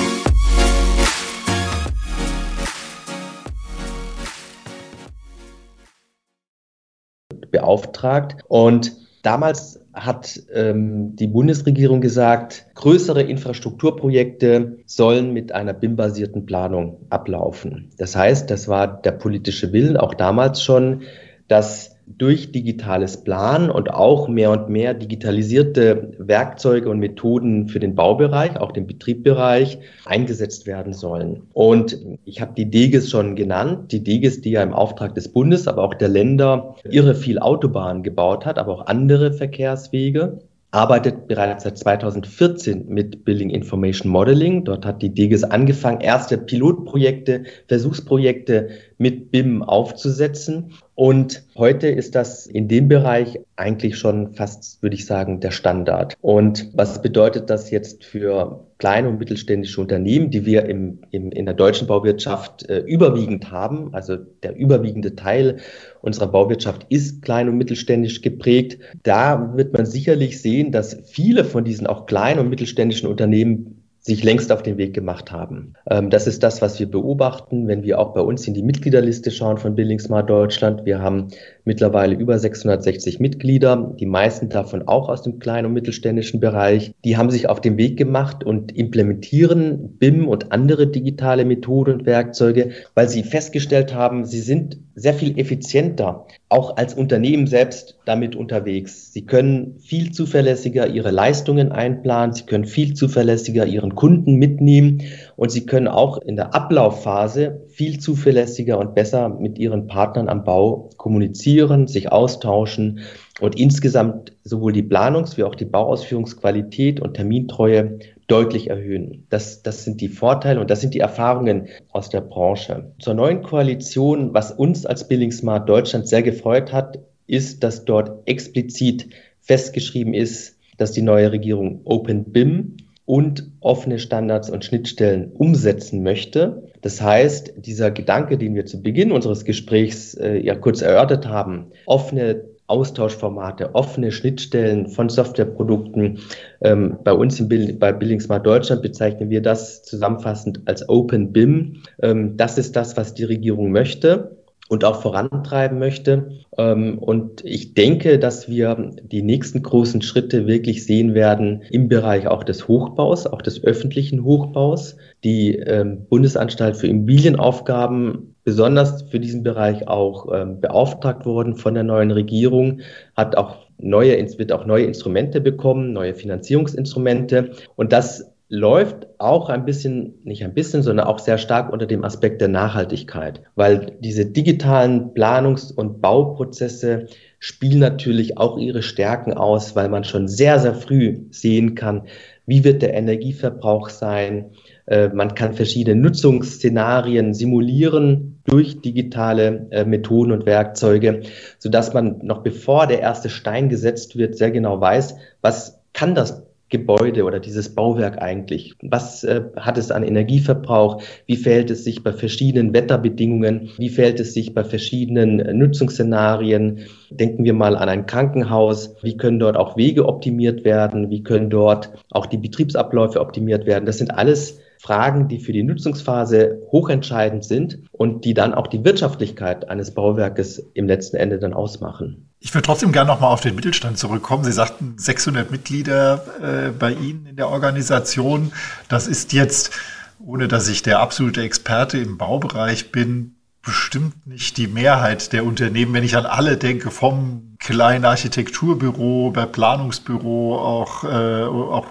beauftragt 7.52 8.42
und 8.48 8.94
damals 9.22 9.80
hat 9.94 10.42
ähm, 10.54 11.16
die 11.16 11.28
Bundesregierung 11.28 12.02
gesagt, 12.02 12.66
größere 12.74 13.22
Infrastrukturprojekte 13.22 14.80
sollen 14.86 15.34
mit 15.34 15.52
einer 15.52 15.74
BIM-basierten 15.74 16.46
Planung 16.46 17.06
ablaufen. 17.10 17.92
Das 17.98 18.16
heißt, 18.16 18.50
das 18.50 18.68
war 18.68 19.02
der 19.02 19.12
politische 19.12 19.72
Willen 19.72 19.98
auch 19.98 20.16
damals 20.16 20.64
schon, 20.64 21.04
dass 21.48 21.93
durch 22.06 22.52
digitales 22.52 23.24
Planen 23.24 23.70
und 23.70 23.94
auch 23.94 24.28
mehr 24.28 24.52
und 24.52 24.70
mehr 24.70 24.94
digitalisierte 24.94 26.12
Werkzeuge 26.18 26.90
und 26.90 27.00
Methoden 27.00 27.68
für 27.70 27.80
den 27.80 27.96
Baubereich, 27.96 28.58
auch 28.58 28.72
den 28.72 28.88
Betriebbereich, 28.88 29.80
eingesetzt 30.06 30.68
werden 30.68 30.94
sollen. 30.94 31.44
Und 31.54 31.98
ich 32.26 32.42
habe 32.42 32.54
die 32.56 32.70
DEGES 32.70 33.10
schon 33.10 33.36
genannt, 33.36 33.92
die 33.92 34.04
DEGES, 34.04 34.42
die 34.42 34.52
ja 34.52 34.64
im 34.64 34.74
Auftrag 34.74 35.16
des 35.16 35.30
Bundes, 35.30 35.68
aber 35.68 35.84
auch 35.84 35.94
der 35.94 36.10
Länder 36.10 36.76
irre 36.84 37.16
viel 37.16 37.40
Autobahnen 37.40 38.04
gebaut 38.04 38.46
hat, 38.46 38.58
aber 38.60 38.74
auch 38.74 38.86
andere 38.88 39.34
Verkehrswege 39.34 40.40
arbeitet 40.74 41.28
bereits 41.28 41.66
seit 41.66 41.78
2014 41.78 42.88
mit 42.88 43.26
Building 43.26 43.52
Information 43.52 44.12
Modeling. 44.12 44.66
Dort 44.66 44.88
hat 44.88 45.04
die 45.04 45.14
DEGES 45.14 45.44
angefangen, 45.44 46.02
erste 46.02 46.40
Pilotprojekte, 46.40 47.44
Versuchsprojekte 47.68 48.70
mit 49.04 49.32
BIM 49.32 49.62
aufzusetzen. 49.62 50.72
Und 50.96 51.44
heute 51.56 51.88
ist 51.90 52.16
das 52.16 52.48
in 52.48 52.70
dem 52.70 52.88
Bereich 52.88 53.40
eigentlich 53.58 53.98
schon 53.98 54.34
fast, 54.34 54.82
würde 54.82 54.96
ich 54.96 55.06
sagen, 55.06 55.42
der 55.42 55.52
Standard. 55.52 56.16
Und 56.22 56.70
was 56.74 57.02
bedeutet 57.02 57.50
das 57.50 57.70
jetzt 57.70 58.06
für 58.06 58.66
kleine 58.78 59.10
und 59.10 59.20
mittelständische 59.20 59.82
Unternehmen, 59.82 60.32
die 60.32 60.46
wir 60.46 60.66
im, 60.66 61.00
im, 61.12 61.32
in 61.32 61.46
der 61.46 61.54
deutschen 61.54 61.88
Bauwirtschaft 61.88 62.70
äh, 62.70 62.80
überwiegend 62.80 63.52
haben? 63.52 63.94
Also 63.94 64.16
der 64.16 64.56
überwiegende 64.56 65.16
Teil 65.16 65.58
unserer 66.02 66.28
Bauwirtschaft 66.28 66.86
ist 66.88 67.22
klein 67.22 67.50
und 67.50 67.58
mittelständisch 67.58 68.22
geprägt. 68.22 68.80
Da 69.04 69.54
wird 69.58 69.74
man 69.74 69.86
sicherlich 69.86 70.42
sehen, 70.42 70.72
dass 70.72 70.98
viele 71.06 71.44
von 71.44 71.66
diesen 71.66 71.88
auch 71.88 72.06
kleinen 72.06 72.40
und 72.40 72.50
mittelständischen 72.50 73.10
Unternehmen 73.10 73.83
sich 74.04 74.22
längst 74.22 74.52
auf 74.52 74.62
den 74.62 74.78
Weg 74.78 74.94
gemacht 74.94 75.32
haben. 75.32 75.74
Ähm, 75.90 76.10
das 76.10 76.28
ist 76.28 76.44
das, 76.44 76.62
was 76.62 76.78
wir 76.78 76.92
beobachten, 76.92 77.68
wenn 77.70 77.84
wir 77.84 78.00
auch 78.00 78.14
bei 78.14 78.20
uns 78.20 78.46
in 78.46 78.54
die 78.54 78.62
Mitgliederliste 78.62 79.32
schauen 79.32 79.58
von 79.58 79.76
Building 79.76 80.00
Smart 80.00 80.30
Deutschland. 80.30 80.86
Wir 80.86 81.00
haben 81.00 81.30
mittlerweile 81.66 82.16
über 82.16 82.38
660 82.38 83.20
Mitglieder, 83.20 83.94
die 84.00 84.06
meisten 84.06 84.50
davon 84.50 84.88
auch 84.88 85.10
aus 85.10 85.22
dem 85.22 85.40
kleinen 85.40 85.68
und 85.68 85.74
mittelständischen 85.74 86.40
Bereich. 86.40 86.94
Die 87.04 87.18
haben 87.18 87.30
sich 87.30 87.50
auf 87.50 87.62
den 87.62 87.78
Weg 87.78 87.98
gemacht 87.98 88.44
und 88.44 88.72
implementieren 88.72 89.98
BIM 89.98 90.28
und 90.28 90.52
andere 90.52 90.88
digitale 90.88 91.46
Methoden 91.46 91.94
und 91.94 92.06
Werkzeuge, 92.06 92.72
weil 92.96 93.10
sie 93.10 93.24
festgestellt 93.24 93.94
haben, 93.94 94.26
sie 94.26 94.42
sind 94.42 94.78
sehr 94.96 95.14
viel 95.14 95.40
effizienter, 95.40 96.28
auch 96.50 96.78
als 96.78 96.94
Unternehmen 96.94 97.48
selbst 97.48 97.98
damit 98.06 98.36
unterwegs. 98.36 99.12
Sie 99.12 99.26
können 99.26 99.80
viel 99.80 100.12
zuverlässiger 100.12 100.88
ihre 100.88 101.12
Leistungen 101.12 101.72
einplanen, 101.72 102.34
sie 102.34 102.44
können 102.44 102.66
viel 102.66 102.94
zuverlässiger 102.94 103.66
ihren 103.66 103.96
Kunden 103.96 104.36
mitnehmen 104.36 105.02
und 105.36 105.52
sie 105.52 105.66
können 105.66 105.88
auch 105.88 106.18
in 106.18 106.36
der 106.36 106.54
Ablaufphase 106.54 107.62
viel 107.70 108.00
zuverlässiger 108.00 108.78
und 108.78 108.96
besser 108.96 109.30
mit 109.30 109.58
ihren 109.58 109.88
Partnern 109.88 110.30
am 110.30 110.44
Bau 110.44 110.90
kommunizieren, 110.98 111.88
sich 111.88 112.12
austauschen 112.12 113.00
und 113.42 113.60
insgesamt 113.60 114.34
sowohl 114.44 114.74
die 114.74 114.84
Planungs- 114.84 115.38
wie 115.38 115.44
auch 115.44 115.56
die 115.56 115.66
Bauausführungsqualität 115.66 117.00
und 117.00 117.16
Termintreue 117.16 118.00
deutlich 118.28 118.70
erhöhen. 118.70 119.26
Das, 119.30 119.64
das 119.64 119.84
sind 119.84 120.02
die 120.02 120.08
Vorteile 120.08 120.60
und 120.60 120.70
das 120.70 120.82
sind 120.82 120.94
die 120.94 121.00
Erfahrungen 121.00 121.68
aus 121.92 122.10
der 122.10 122.22
Branche. 122.22 122.92
Zur 123.00 123.14
neuen 123.14 123.42
Koalition, 123.42 124.34
was 124.34 124.52
uns 124.52 124.86
als 124.86 125.08
Building 125.08 125.32
Smart 125.32 125.68
Deutschland 125.68 126.08
sehr 126.08 126.24
gefreut 126.24 126.72
hat, 126.72 127.00
ist, 127.28 127.64
dass 127.64 127.86
dort 127.86 128.28
explizit 128.28 129.10
festgeschrieben 129.42 130.14
ist, 130.14 130.58
dass 130.78 130.92
die 130.92 131.02
neue 131.02 131.32
Regierung 131.32 131.82
Open 131.86 132.32
BIM 132.32 132.78
und 133.06 133.52
offene 133.60 134.00
Standards 134.00 134.50
und 134.50 134.64
Schnittstellen 134.64 135.32
umsetzen 135.34 136.04
möchte. 136.04 136.64
Das 136.82 137.02
heißt, 137.02 137.54
dieser 137.58 137.92
Gedanke, 137.92 138.38
den 138.38 138.56
wir 138.56 138.66
zu 138.66 138.82
Beginn 138.82 139.12
unseres 139.12 139.46
Gesprächs 139.46 140.14
äh, 140.16 140.38
ja 140.38 140.56
kurz 140.56 140.82
erörtert 140.82 141.28
haben, 141.28 141.72
offene 141.86 142.46
Austauschformate, 142.68 143.76
offene 143.76 144.12
Schnittstellen 144.12 144.88
von 144.88 145.10
Softwareprodukten. 145.10 146.20
Ähm, 146.62 146.98
bei 147.04 147.12
uns 147.12 147.40
im 147.40 147.50
Bild, 147.50 147.78
bei 147.80 147.92
Building 147.92 148.22
Smart 148.22 148.46
Deutschland 148.46 148.82
bezeichnen 148.82 149.30
wir 149.30 149.42
das 149.42 149.84
zusammenfassend 149.84 150.62
als 150.66 150.88
Open 150.88 151.34
BIM. 151.34 151.84
Ähm, 152.02 152.38
das 152.38 152.58
ist 152.58 152.76
das, 152.78 152.96
was 152.96 153.14
die 153.14 153.26
Regierung 153.26 153.72
möchte 153.72 154.43
und 154.70 154.86
auch 154.86 155.02
vorantreiben 155.02 155.80
möchte. 155.80 156.32
Ähm, 156.58 156.98
und 156.98 157.44
ich 157.46 157.74
denke, 157.74 158.20
dass 158.20 158.48
wir 158.48 158.92
die 159.04 159.22
nächsten 159.22 159.62
großen 159.62 160.02
Schritte 160.02 160.48
wirklich 160.48 160.86
sehen 160.86 161.14
werden 161.14 161.64
im 161.70 161.90
Bereich 161.90 162.28
auch 162.28 162.44
des 162.44 162.68
Hochbaus, 162.68 163.28
auch 163.28 163.42
des 163.42 163.64
öffentlichen 163.64 164.24
Hochbaus. 164.24 164.96
Die 165.24 165.56
ähm, 165.56 166.06
Bundesanstalt 166.10 166.78
für 166.78 166.88
Immobilienaufgaben 166.88 168.36
besonders 168.44 169.04
für 169.04 169.20
diesen 169.20 169.44
Bereich 169.44 169.88
auch 169.88 170.28
ähm, 170.34 170.60
beauftragt 170.60 171.26
worden 171.26 171.56
von 171.56 171.74
der 171.74 171.84
neuen 171.84 172.12
Regierung, 172.12 172.82
hat 173.16 173.38
auch 173.38 173.58
neue, 173.78 174.18
wird 174.38 174.52
auch 174.52 174.66
neue 174.66 174.86
Instrumente 174.86 175.42
bekommen, 175.42 175.94
neue 175.94 176.14
Finanzierungsinstrumente. 176.14 177.52
Und 177.76 177.94
das 177.94 178.33
läuft 178.54 179.08
auch 179.18 179.50
ein 179.50 179.66
bisschen, 179.66 180.14
nicht 180.24 180.44
ein 180.44 180.54
bisschen, 180.54 180.84
sondern 180.84 181.08
auch 181.08 181.18
sehr 181.18 181.40
stark 181.40 181.74
unter 181.74 181.88
dem 181.88 182.04
Aspekt 182.04 182.40
der 182.40 182.50
Nachhaltigkeit, 182.50 183.42
weil 183.56 183.98
diese 184.00 184.28
digitalen 184.28 185.16
Planungs- 185.16 185.74
und 185.74 186.02
Bauprozesse 186.02 187.08
spielen 187.40 187.80
natürlich 187.80 188.38
auch 188.38 188.60
ihre 188.60 188.84
Stärken 188.84 189.34
aus, 189.34 189.76
weil 189.76 189.90
man 189.90 190.04
schon 190.04 190.28
sehr, 190.28 190.60
sehr 190.60 190.76
früh 190.76 191.22
sehen 191.32 191.74
kann, 191.74 192.04
wie 192.46 192.64
wird 192.64 192.84
der 192.84 192.94
Energieverbrauch 192.94 193.90
sein. 193.90 194.52
Äh, 194.86 195.10
man 195.10 195.34
kann 195.34 195.56
verschiedene 195.56 196.00
Nutzungsszenarien 196.00 197.34
simulieren 197.34 198.40
durch 198.46 198.82
digitale 198.82 199.66
äh, 199.72 199.84
Methoden 199.84 200.32
und 200.32 200.46
Werkzeuge, 200.46 201.22
sodass 201.58 201.96
man 201.96 202.20
noch 202.22 202.44
bevor 202.44 202.86
der 202.86 203.00
erste 203.00 203.32
Stein 203.32 203.70
gesetzt 203.70 204.16
wird, 204.16 204.38
sehr 204.38 204.52
genau 204.52 204.80
weiß, 204.80 205.16
was 205.42 205.80
kann 205.94 206.14
das 206.14 206.44
Gebäude 206.70 207.24
oder 207.24 207.40
dieses 207.40 207.76
Bauwerk 207.76 208.22
eigentlich? 208.22 208.74
Was 208.82 209.24
äh, 209.24 209.44
hat 209.56 209.78
es 209.78 209.92
an 209.92 210.04
Energieverbrauch? 210.04 211.04
Wie 211.28 211.36
verhält 211.36 211.70
es 211.70 211.84
sich 211.84 212.04
bei 212.04 212.12
verschiedenen 212.12 212.74
Wetterbedingungen? 212.74 213.70
Wie 213.78 213.90
verhält 213.90 214.20
es 214.20 214.34
sich 214.34 214.54
bei 214.54 214.64
verschiedenen 214.64 215.40
äh, 215.40 215.54
Nutzungsszenarien? 215.54 216.80
Denken 217.12 217.44
wir 217.44 217.54
mal 217.54 217.76
an 217.76 217.90
ein 217.90 218.06
Krankenhaus. 218.06 218.96
Wie 219.04 219.18
können 219.18 219.40
dort 219.40 219.56
auch 219.56 219.78
Wege 219.78 220.08
optimiert 220.08 220.66
werden? 220.66 221.10
Wie 221.10 221.22
können 221.22 221.50
dort 221.50 221.92
auch 222.10 222.26
die 222.26 222.38
Betriebsabläufe 222.38 223.20
optimiert 223.20 223.66
werden? 223.66 223.86
Das 223.86 224.00
sind 224.00 224.10
alles 224.12 224.60
Fragen, 224.84 225.30
die 225.30 225.40
für 225.40 225.54
die 225.54 225.64
Nutzungsphase 225.64 226.62
hochentscheidend 226.70 227.46
sind 227.46 227.80
und 227.94 228.26
die 228.26 228.34
dann 228.34 228.54
auch 228.54 228.68
die 228.68 228.84
Wirtschaftlichkeit 228.84 229.70
eines 229.70 229.92
Bauwerkes 229.92 230.60
im 230.74 230.88
letzten 230.88 231.16
Ende 231.16 231.40
dann 231.40 231.54
ausmachen. 231.54 232.30
Ich 232.42 232.54
würde 232.54 232.66
trotzdem 232.66 232.92
gerne 232.92 233.10
nochmal 233.10 233.32
auf 233.32 233.40
den 233.40 233.56
Mittelstand 233.56 233.98
zurückkommen. 233.98 234.44
Sie 234.44 234.52
sagten 234.52 234.96
600 234.98 235.50
Mitglieder 235.52 236.26
äh, 236.42 236.72
bei 236.72 236.92
Ihnen 236.92 237.26
in 237.28 237.38
der 237.38 237.48
Organisation. 237.48 238.52
Das 238.90 239.08
ist 239.08 239.32
jetzt, 239.32 239.72
ohne 240.20 240.50
dass 240.50 240.68
ich 240.68 240.82
der 240.84 241.00
absolute 241.00 241.44
Experte 241.44 241.98
im 241.98 242.18
Baubereich 242.18 242.92
bin, 242.92 243.38
bestimmt 243.62 244.28
nicht 244.28 244.58
die 244.58 244.68
Mehrheit 244.68 245.32
der 245.32 245.46
Unternehmen. 245.46 245.94
Wenn 245.94 246.04
ich 246.04 246.18
an 246.18 246.26
alle 246.26 246.58
denke, 246.58 246.92
vom 246.92 247.56
kleinen 247.58 248.04
Architekturbüro, 248.04 249.32
bei 249.32 249.46
Planungsbüro, 249.46 250.60
auch, 250.60 251.06
äh, 251.06 251.44
auch 251.44 251.88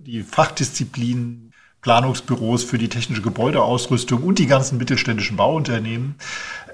die 0.00 0.22
Fachdisziplinen, 0.22 1.45
Planungsbüros 1.86 2.64
für 2.64 2.78
die 2.78 2.88
technische 2.88 3.22
Gebäudeausrüstung 3.22 4.24
und 4.24 4.40
die 4.40 4.48
ganzen 4.48 4.76
mittelständischen 4.76 5.36
Bauunternehmen, 5.36 6.16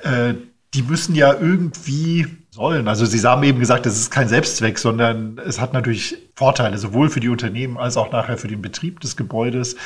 äh, 0.04 0.32
die 0.72 0.82
müssen 0.82 1.14
ja 1.14 1.34
irgendwie 1.34 2.26
sollen. 2.50 2.88
Also 2.88 3.04
Sie 3.04 3.20
haben 3.20 3.42
eben 3.42 3.60
gesagt, 3.60 3.84
es 3.84 3.98
ist 3.98 4.10
kein 4.10 4.28
Selbstzweck, 4.28 4.78
sondern 4.78 5.38
es 5.46 5.60
hat 5.60 5.74
natürlich 5.74 6.16
Vorteile, 6.34 6.78
sowohl 6.78 7.10
für 7.10 7.20
die 7.20 7.28
Unternehmen 7.28 7.76
als 7.76 7.98
auch 7.98 8.10
nachher 8.10 8.38
für 8.38 8.48
den 8.48 8.62
Betrieb 8.62 9.00
des 9.00 9.18
Gebäudes. 9.18 9.76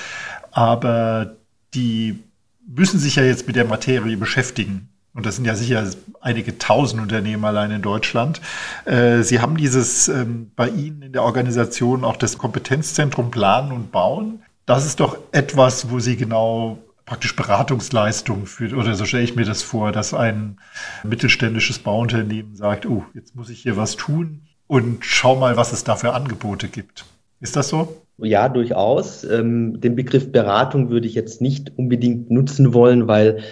Aber 0.52 1.35
die 1.75 2.21
müssen 2.64 3.00
sich 3.00 3.16
ja 3.16 3.25
jetzt 3.25 3.49
mit 3.49 3.56
der 3.56 3.64
Materie 3.64 4.16
beschäftigen. 4.16 4.90
Und 5.12 5.26
das 5.26 5.35
sind 5.35 5.45
ja 5.45 5.56
sicher 5.56 5.90
einige 6.21 6.56
tausend 6.59 7.02
Unternehmen 7.02 7.45
allein 7.45 7.73
in 7.73 7.83
Deutschland. 7.83 8.40
Äh, 8.85 9.23
Sie 9.23 9.40
haben 9.40 9.56
dieses 9.56 10.06
ähm, 10.06 10.52
bei 10.54 10.68
Ihnen 10.68 11.02
in 11.02 11.12
der 11.12 11.25
Organisation 11.25 12.04
auch 12.04 12.16
das 12.16 12.38
Kompetenzzentrum 12.38 13.33
Planen 13.33 13.73
und 13.73 13.90
Bauen. 13.90 14.45
Das 14.66 14.85
ist 14.85 15.00
doch 15.00 15.18
etwas, 15.32 15.90
wo 15.90 16.00
Sie 16.00 16.16
genau 16.16 16.78
praktisch 17.06 17.37
Beratungsleistung 17.37 18.46
für, 18.46 18.76
oder 18.76 18.94
so 18.96 19.04
stelle 19.04 19.23
ich 19.23 19.37
mir 19.37 19.44
das 19.44 19.62
vor, 19.62 19.92
dass 19.92 20.12
ein 20.12 20.58
mittelständisches 21.04 21.78
Bauunternehmen 21.78 22.56
sagt, 22.56 22.85
oh, 22.85 23.04
jetzt 23.14 23.37
muss 23.37 23.49
ich 23.49 23.61
hier 23.61 23.76
was 23.76 23.94
tun 23.94 24.42
und 24.66 25.04
schau 25.04 25.37
mal, 25.37 25.56
was 25.56 25.73
es 25.73 25.85
da 25.85 25.94
für 25.94 26.14
Angebote 26.14 26.66
gibt. 26.66 27.04
Ist 27.40 27.54
das 27.54 27.68
so? 27.68 28.02
Ja, 28.18 28.49
durchaus. 28.49 29.23
Ähm, 29.23 29.80
den 29.80 29.94
Begriff 29.94 30.32
Beratung 30.32 30.90
würde 30.90 31.06
ich 31.06 31.14
jetzt 31.14 31.40
nicht 31.40 31.78
unbedingt 31.78 32.30
nutzen 32.30 32.75
wollen, 32.75 33.06
weil 33.06 33.42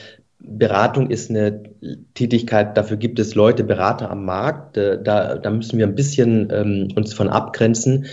Beratung 0.41 1.11
ist 1.11 1.31
eine 1.31 1.63
Tätigkeit, 2.15 2.77
dafür 2.77 2.97
gibt 2.97 3.19
es 3.19 3.35
Leute, 3.35 3.63
Berater 3.63 4.11
am 4.11 4.25
Markt. 4.25 4.77
Äh, 4.77 5.01
da, 5.03 5.37
da 5.37 5.51
müssen 5.51 5.79
wir 5.79 5.87
ein 5.87 5.95
bisschen 5.95 6.49
ähm, 6.51 6.89
uns 6.97 7.15
von 7.15 7.29
abgrenzen. 7.29 8.07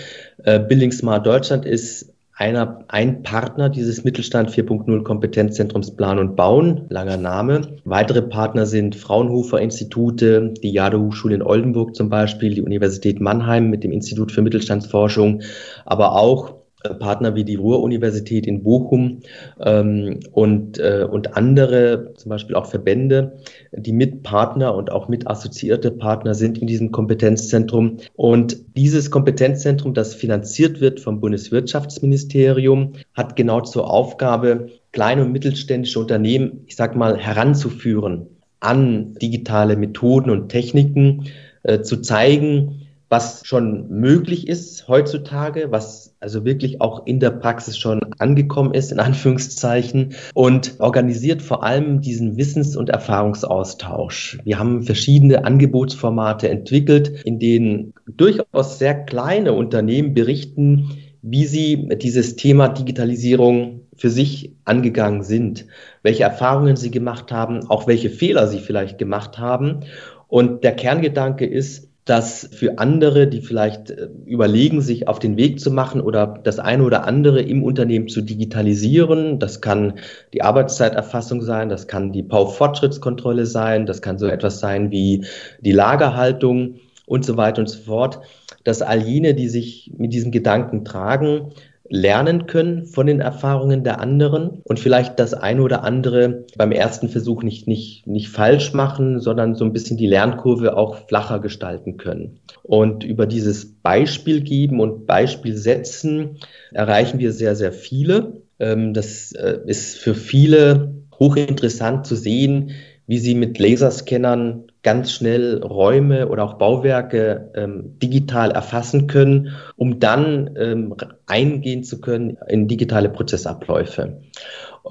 Äh, 0.43 0.59
Building 0.59 0.91
Smart 0.91 1.25
Deutschland 1.25 1.65
ist 1.65 2.13
einer, 2.41 2.85
ein 2.87 3.21
Partner 3.21 3.69
dieses 3.69 4.03
Mittelstand 4.03 4.49
4.0 4.49 5.03
Kompetenzzentrums 5.03 5.95
Plan 5.95 6.17
und 6.17 6.35
Bauen, 6.35 6.87
langer 6.89 7.17
Name. 7.17 7.77
Weitere 7.85 8.23
Partner 8.23 8.65
sind 8.65 8.95
Fraunhofer 8.95 9.61
Institute, 9.61 10.51
die 10.63 10.71
Jade 10.71 10.97
in 11.29 11.43
Oldenburg 11.43 11.95
zum 11.95 12.09
Beispiel, 12.09 12.55
die 12.55 12.63
Universität 12.63 13.21
Mannheim 13.21 13.69
mit 13.69 13.83
dem 13.83 13.91
Institut 13.91 14.31
für 14.31 14.41
Mittelstandsforschung, 14.41 15.43
aber 15.85 16.13
auch 16.13 16.60
Partner 16.99 17.35
wie 17.35 17.43
die 17.43 17.55
Ruhr-Universität 17.55 18.47
in 18.47 18.63
Bochum 18.63 19.19
ähm, 19.59 20.19
und, 20.31 20.79
äh, 20.79 21.07
und 21.09 21.37
andere, 21.37 22.13
zum 22.15 22.29
Beispiel 22.29 22.55
auch 22.55 22.65
Verbände, 22.65 23.37
die 23.71 23.93
Mitpartner 23.93 24.75
und 24.75 24.91
auch 24.91 25.07
mit 25.07 25.27
assoziierte 25.27 25.91
Partner 25.91 26.33
sind 26.33 26.57
in 26.57 26.67
diesem 26.67 26.91
Kompetenzzentrum. 26.91 27.97
Und 28.15 28.57
dieses 28.75 29.11
Kompetenzzentrum, 29.11 29.93
das 29.93 30.15
finanziert 30.15 30.81
wird 30.81 30.99
vom 30.99 31.19
Bundeswirtschaftsministerium, 31.19 32.93
hat 33.13 33.35
genau 33.35 33.61
zur 33.61 33.89
Aufgabe, 33.89 34.67
kleine 34.91 35.23
und 35.23 35.31
mittelständische 35.31 35.99
Unternehmen, 35.99 36.63
ich 36.65 36.75
sag 36.75 36.95
mal, 36.95 37.17
heranzuführen 37.17 38.27
an 38.59 39.15
digitale 39.15 39.75
Methoden 39.75 40.29
und 40.29 40.49
Techniken, 40.49 41.25
äh, 41.63 41.81
zu 41.81 42.01
zeigen, 42.01 42.87
was 43.09 43.41
schon 43.45 43.89
möglich 43.89 44.47
ist 44.47 44.87
heutzutage, 44.87 45.71
was 45.71 46.10
also 46.21 46.45
wirklich 46.45 46.81
auch 46.81 47.05
in 47.07 47.19
der 47.19 47.31
Praxis 47.31 47.77
schon 47.77 47.99
angekommen 48.19 48.73
ist, 48.73 48.91
in 48.91 48.99
Anführungszeichen, 48.99 50.13
und 50.33 50.75
organisiert 50.79 51.41
vor 51.41 51.63
allem 51.63 52.01
diesen 52.01 52.37
Wissens- 52.37 52.77
und 52.77 52.89
Erfahrungsaustausch. 52.89 54.39
Wir 54.43 54.59
haben 54.59 54.83
verschiedene 54.83 55.43
Angebotsformate 55.43 56.47
entwickelt, 56.47 57.09
in 57.25 57.39
denen 57.39 57.93
durchaus 58.05 58.77
sehr 58.77 58.93
kleine 58.93 59.53
Unternehmen 59.53 60.13
berichten, 60.13 60.91
wie 61.23 61.45
sie 61.45 61.89
dieses 61.97 62.35
Thema 62.35 62.69
Digitalisierung 62.69 63.81
für 63.95 64.09
sich 64.09 64.53
angegangen 64.63 65.23
sind, 65.23 65.65
welche 66.03 66.23
Erfahrungen 66.23 66.75
sie 66.75 66.91
gemacht 66.91 67.31
haben, 67.31 67.67
auch 67.67 67.87
welche 67.87 68.09
Fehler 68.09 68.47
sie 68.47 68.59
vielleicht 68.59 68.97
gemacht 68.97 69.37
haben. 69.37 69.81
Und 70.27 70.63
der 70.63 70.75
Kerngedanke 70.75 71.45
ist, 71.45 71.90
dass 72.05 72.49
für 72.51 72.79
andere, 72.79 73.27
die 73.27 73.41
vielleicht 73.41 73.91
äh, 73.91 74.07
überlegen, 74.25 74.81
sich 74.81 75.07
auf 75.07 75.19
den 75.19 75.37
Weg 75.37 75.59
zu 75.59 75.71
machen 75.71 76.01
oder 76.01 76.39
das 76.43 76.59
eine 76.59 76.83
oder 76.83 77.05
andere 77.05 77.41
im 77.41 77.63
Unternehmen 77.63 78.07
zu 78.07 78.21
digitalisieren, 78.21 79.39
das 79.39 79.61
kann 79.61 79.99
die 80.33 80.41
Arbeitszeiterfassung 80.41 81.41
sein, 81.41 81.69
das 81.69 81.87
kann 81.87 82.11
die 82.11 82.23
Baufortschrittskontrolle 82.23 83.45
sein, 83.45 83.85
das 83.85 84.01
kann 84.01 84.17
so 84.17 84.27
etwas 84.27 84.59
sein 84.59 84.91
wie 84.91 85.25
die 85.59 85.71
Lagerhaltung 85.71 86.79
und 87.05 87.25
so 87.25 87.37
weiter 87.37 87.61
und 87.61 87.67
so 87.67 87.79
fort, 87.79 88.21
dass 88.63 88.81
all 88.81 89.01
jene, 89.01 89.33
die 89.33 89.49
sich 89.49 89.91
mit 89.97 90.13
diesem 90.13 90.31
Gedanken 90.31 90.85
tragen, 90.85 91.53
lernen 91.91 92.47
können 92.47 92.85
von 92.85 93.05
den 93.05 93.19
Erfahrungen 93.19 93.83
der 93.83 93.99
anderen 93.99 94.61
und 94.63 94.79
vielleicht 94.79 95.19
das 95.19 95.33
eine 95.33 95.61
oder 95.61 95.83
andere 95.83 96.45
beim 96.57 96.71
ersten 96.71 97.09
Versuch 97.09 97.43
nicht, 97.43 97.67
nicht, 97.67 98.07
nicht 98.07 98.29
falsch 98.29 98.73
machen, 98.73 99.19
sondern 99.19 99.55
so 99.55 99.65
ein 99.65 99.73
bisschen 99.73 99.97
die 99.97 100.07
Lernkurve 100.07 100.77
auch 100.77 101.07
flacher 101.09 101.39
gestalten 101.39 101.97
können. 101.97 102.39
Und 102.63 103.03
über 103.03 103.25
dieses 103.25 103.73
Beispiel 103.73 104.39
geben 104.39 104.79
und 104.79 105.05
Beispiel 105.05 105.57
setzen 105.57 106.37
erreichen 106.71 107.19
wir 107.19 107.33
sehr, 107.33 107.57
sehr 107.57 107.73
viele. 107.73 108.41
Ähm, 108.57 108.93
das 108.93 109.33
äh, 109.33 109.59
ist 109.65 109.97
für 109.97 110.15
viele 110.15 110.93
hochinteressant 111.19 112.07
zu 112.07 112.15
sehen, 112.15 112.71
wie 113.05 113.19
sie 113.19 113.35
mit 113.35 113.59
Laserscannern 113.59 114.70
ganz 114.83 115.11
schnell 115.11 115.61
Räume 115.63 116.27
oder 116.27 116.43
auch 116.43 116.55
Bauwerke 116.55 117.51
ähm, 117.55 117.99
digital 117.99 118.51
erfassen 118.51 119.07
können, 119.07 119.49
um 119.75 119.99
dann 119.99 120.55
ähm, 120.57 120.95
eingehen 121.27 121.83
zu 121.83 122.01
können 122.01 122.37
in 122.47 122.67
digitale 122.67 123.09
Prozessabläufe. 123.09 124.21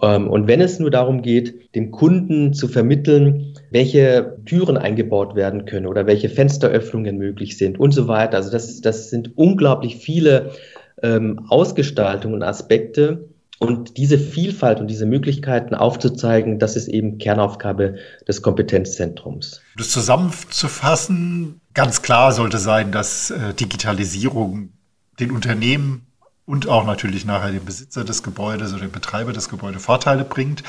Ähm, 0.03 0.29
und 0.29 0.47
wenn 0.47 0.61
es 0.61 0.79
nur 0.79 0.91
darum 0.91 1.23
geht, 1.23 1.75
dem 1.75 1.91
Kunden 1.91 2.53
zu 2.53 2.69
vermitteln, 2.69 3.55
welche 3.71 4.37
Türen 4.47 4.77
eingebaut 4.77 5.35
werden 5.35 5.65
können 5.65 5.87
oder 5.87 6.07
welche 6.07 6.29
Fensteröffnungen 6.29 7.19
möglich 7.19 7.59
sind 7.59 7.79
und 7.79 7.93
so 7.93 8.07
weiter. 8.07 8.37
Also 8.37 8.51
das, 8.51 8.81
das 8.81 9.11
sind 9.11 9.37
unglaublich 9.37 9.97
viele 9.97 10.53
ähm, 11.03 11.47
Ausgestaltungen 11.49 12.35
und 12.35 12.43
Aspekte, 12.43 13.30
und 13.61 13.99
diese 13.99 14.19
Vielfalt 14.19 14.81
und 14.81 14.87
diese 14.89 15.05
Möglichkeiten 15.05 15.75
aufzuzeigen, 15.75 16.59
das 16.59 16.77
ist 16.77 16.89
eben 16.89 17.19
Kernaufgabe 17.19 17.99
des 18.27 18.41
Kompetenzzentrums. 18.41 19.61
Das 19.77 19.91
zusammenzufassen, 19.91 21.61
ganz 21.75 22.01
klar 22.01 22.33
sollte 22.33 22.57
sein, 22.57 22.91
dass 22.91 23.31
äh, 23.31 23.53
Digitalisierung 23.53 24.71
den 25.21 25.31
Unternehmen 25.31 26.07
und 26.47 26.69
auch 26.69 26.87
natürlich 26.87 27.27
nachher 27.27 27.53
dem 27.53 27.67
Besitzer 27.67 28.03
des 28.03 28.23
Gebäudes 28.23 28.73
oder 28.73 28.87
dem 28.87 28.93
Betreiber 28.93 29.35
des 29.35 29.51
Gebäudes 29.51 29.85
Vorteile 29.85 30.25
bringt. 30.25 30.63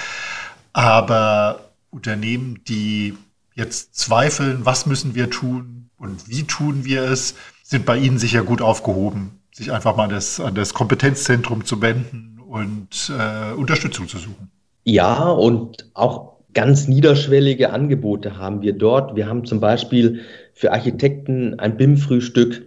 Aber 0.73 1.71
Unternehmen, 1.91 2.60
die 2.67 3.17
jetzt 3.56 3.95
zweifeln, 3.95 4.65
was 4.65 4.86
müssen 4.86 5.15
wir 5.15 5.30
tun 5.30 5.89
und 5.97 6.27
wie 6.27 6.43
tun 6.43 6.84
wir 6.84 7.04
es, 7.04 7.36
sind 7.63 7.86
bei 7.86 7.95
Ihnen 7.97 8.19
sicher 8.19 8.43
gut 8.43 8.62
aufgehoben, 8.62 9.39
sich 9.54 9.71
einfach 9.71 9.95
mal 9.95 10.10
das, 10.10 10.41
an 10.41 10.56
das 10.56 10.73
Kompetenzzentrum 10.73 11.63
zu 11.63 11.82
wenden 11.82 12.31
und 12.52 13.10
äh, 13.18 13.54
Unterstützung 13.54 14.10
zu 14.10 14.18
suchen. 14.18 14.52
Ja, 14.84 15.30
und 15.30 15.90
auch 15.94 16.34
ganz 16.54 16.90
niederschwellige 16.90 17.72
Angebote 17.72 18.38
haben 18.38 18.62
wir 18.62 18.74
dort. 18.74 19.16
Wir 19.16 19.28
haben 19.28 19.46
zum 19.46 19.62
Beispiel 19.62 20.20
für 20.54 20.74
Architekten 20.74 21.60
ein 21.60 21.78
BIM-Frühstück. 21.78 22.66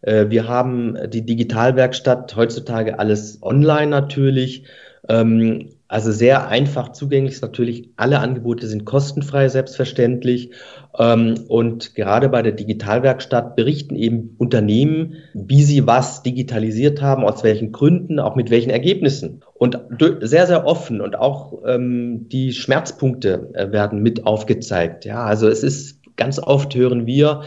Äh, 0.00 0.30
wir 0.30 0.48
haben 0.48 0.96
die 1.10 1.26
Digitalwerkstatt, 1.26 2.34
heutzutage 2.34 2.98
alles 2.98 3.42
online 3.42 3.88
natürlich. 3.88 4.64
Ähm, 5.06 5.68
also 5.88 6.10
sehr 6.10 6.48
einfach 6.48 6.92
zugänglich 6.92 7.40
natürlich. 7.40 7.90
Alle 7.96 8.18
Angebote 8.18 8.66
sind 8.66 8.84
kostenfrei, 8.84 9.48
selbstverständlich. 9.48 10.50
Ähm, 10.98 11.44
und 11.48 11.94
gerade 11.94 12.28
bei 12.28 12.42
der 12.42 12.52
Digitalwerkstatt 12.52 13.54
berichten 13.54 13.94
eben 13.94 14.34
Unternehmen, 14.38 15.14
wie 15.32 15.62
sie 15.62 15.86
was 15.86 16.22
digitalisiert 16.22 17.00
haben, 17.02 17.24
aus 17.24 17.44
welchen 17.44 17.70
Gründen, 17.70 18.18
auch 18.18 18.34
mit 18.34 18.50
welchen 18.50 18.70
Ergebnissen. 18.70 19.42
Und 19.54 19.78
sehr, 20.22 20.46
sehr 20.46 20.66
offen 20.66 21.00
und 21.00 21.16
auch 21.16 21.62
ähm, 21.64 22.28
die 22.28 22.52
Schmerzpunkte 22.52 23.50
äh, 23.54 23.70
werden 23.70 24.02
mit 24.02 24.26
aufgezeigt. 24.26 25.04
Ja, 25.04 25.24
also 25.24 25.48
es 25.48 25.62
ist 25.62 26.00
ganz 26.16 26.38
oft 26.40 26.74
hören 26.74 27.06
wir, 27.06 27.42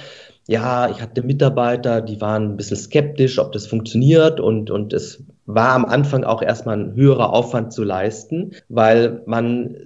ja, 0.48 0.90
ich 0.90 1.00
hatte 1.00 1.22
Mitarbeiter, 1.22 2.02
die 2.02 2.22
waren 2.22 2.54
ein 2.54 2.58
bisschen 2.58 2.78
skeptisch, 2.78 3.38
ob 3.38 3.52
das 3.52 3.68
funktioniert 3.68 4.40
und, 4.40 4.72
und 4.72 4.94
es 4.94 5.24
war 5.52 5.72
am 5.72 5.86
Anfang 5.86 6.24
auch 6.24 6.44
erstmal 6.44 6.78
ein 6.78 6.94
höherer 6.94 7.34
Aufwand 7.34 7.74
zu 7.74 7.84
leisten, 7.84 8.52
weil 8.70 9.24
man 9.26 9.78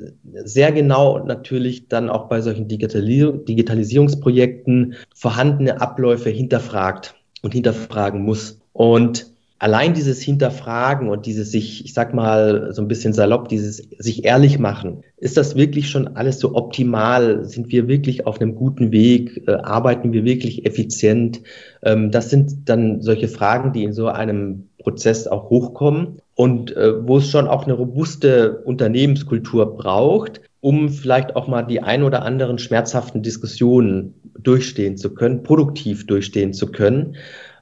sehr 0.44 0.74
genau 0.74 1.20
natürlich 1.20 1.88
dann 1.88 2.10
auch 2.10 2.28
bei 2.28 2.42
solchen 2.42 2.68
Digitalisierungsprojekten 2.68 4.96
vorhandene 5.16 5.80
Abläufe 5.80 6.30
hinterfragt 6.30 7.16
und 7.44 7.54
hinterfragen 7.54 8.24
muss. 8.24 8.60
Und 8.74 9.33
allein 9.60 9.94
dieses 9.94 10.22
Hinterfragen 10.22 11.10
und 11.10 11.26
dieses 11.26 11.52
sich, 11.52 11.86
ich 11.86 11.94
sag 11.94 12.14
mal 12.14 12.74
so 12.74 12.82
ein 12.82 12.88
bisschen 12.88 13.14
salopp, 13.14 13.48
dieses 13.48 13.78
sich 13.98 14.26
ehrlich 14.26 14.60
machen, 14.60 15.04
ist 15.18 15.38
das 15.38 15.56
wirklich 15.56 15.90
schon 15.90 16.16
alles 16.16 16.40
so 16.40 16.56
optimal? 16.56 17.46
Sind 17.46 17.72
wir 17.72 17.88
wirklich 17.88 18.28
auf 18.28 18.42
einem 18.42 18.56
guten 18.56 18.92
Weg? 18.92 19.48
Äh, 19.48 19.54
arbeiten 19.54 20.12
wir 20.12 20.26
wirklich 20.26 20.66
effizient? 20.66 21.42
Ähm, 21.82 22.12
das 22.12 22.30
sind 22.30 22.68
dann 22.68 23.02
solche 23.02 23.30
Fragen, 23.30 23.72
die 23.72 23.84
in 23.84 23.94
so 23.94 24.08
einem 24.08 24.68
Prozess 24.80 25.28
auch 25.28 25.50
hochkommen 25.50 26.20
und 26.36 26.76
äh, 26.76 27.08
wo 27.08 27.18
es 27.18 27.30
schon 27.30 27.48
auch 27.48 27.64
eine 27.64 27.74
robuste 27.74 28.62
Unternehmenskultur 28.66 29.78
braucht, 29.78 30.42
um 30.60 30.90
vielleicht 30.90 31.36
auch 31.36 31.48
mal 31.48 31.64
die 31.64 31.82
ein 31.82 32.04
oder 32.04 32.24
anderen 32.24 32.58
schmerzhaften 32.58 33.24
Diskussionen 33.24 34.14
durchstehen 34.40 34.98
zu 34.98 35.14
können, 35.14 35.44
produktiv 35.44 36.06
durchstehen 36.06 36.54
zu 36.54 36.68
können. 36.68 37.16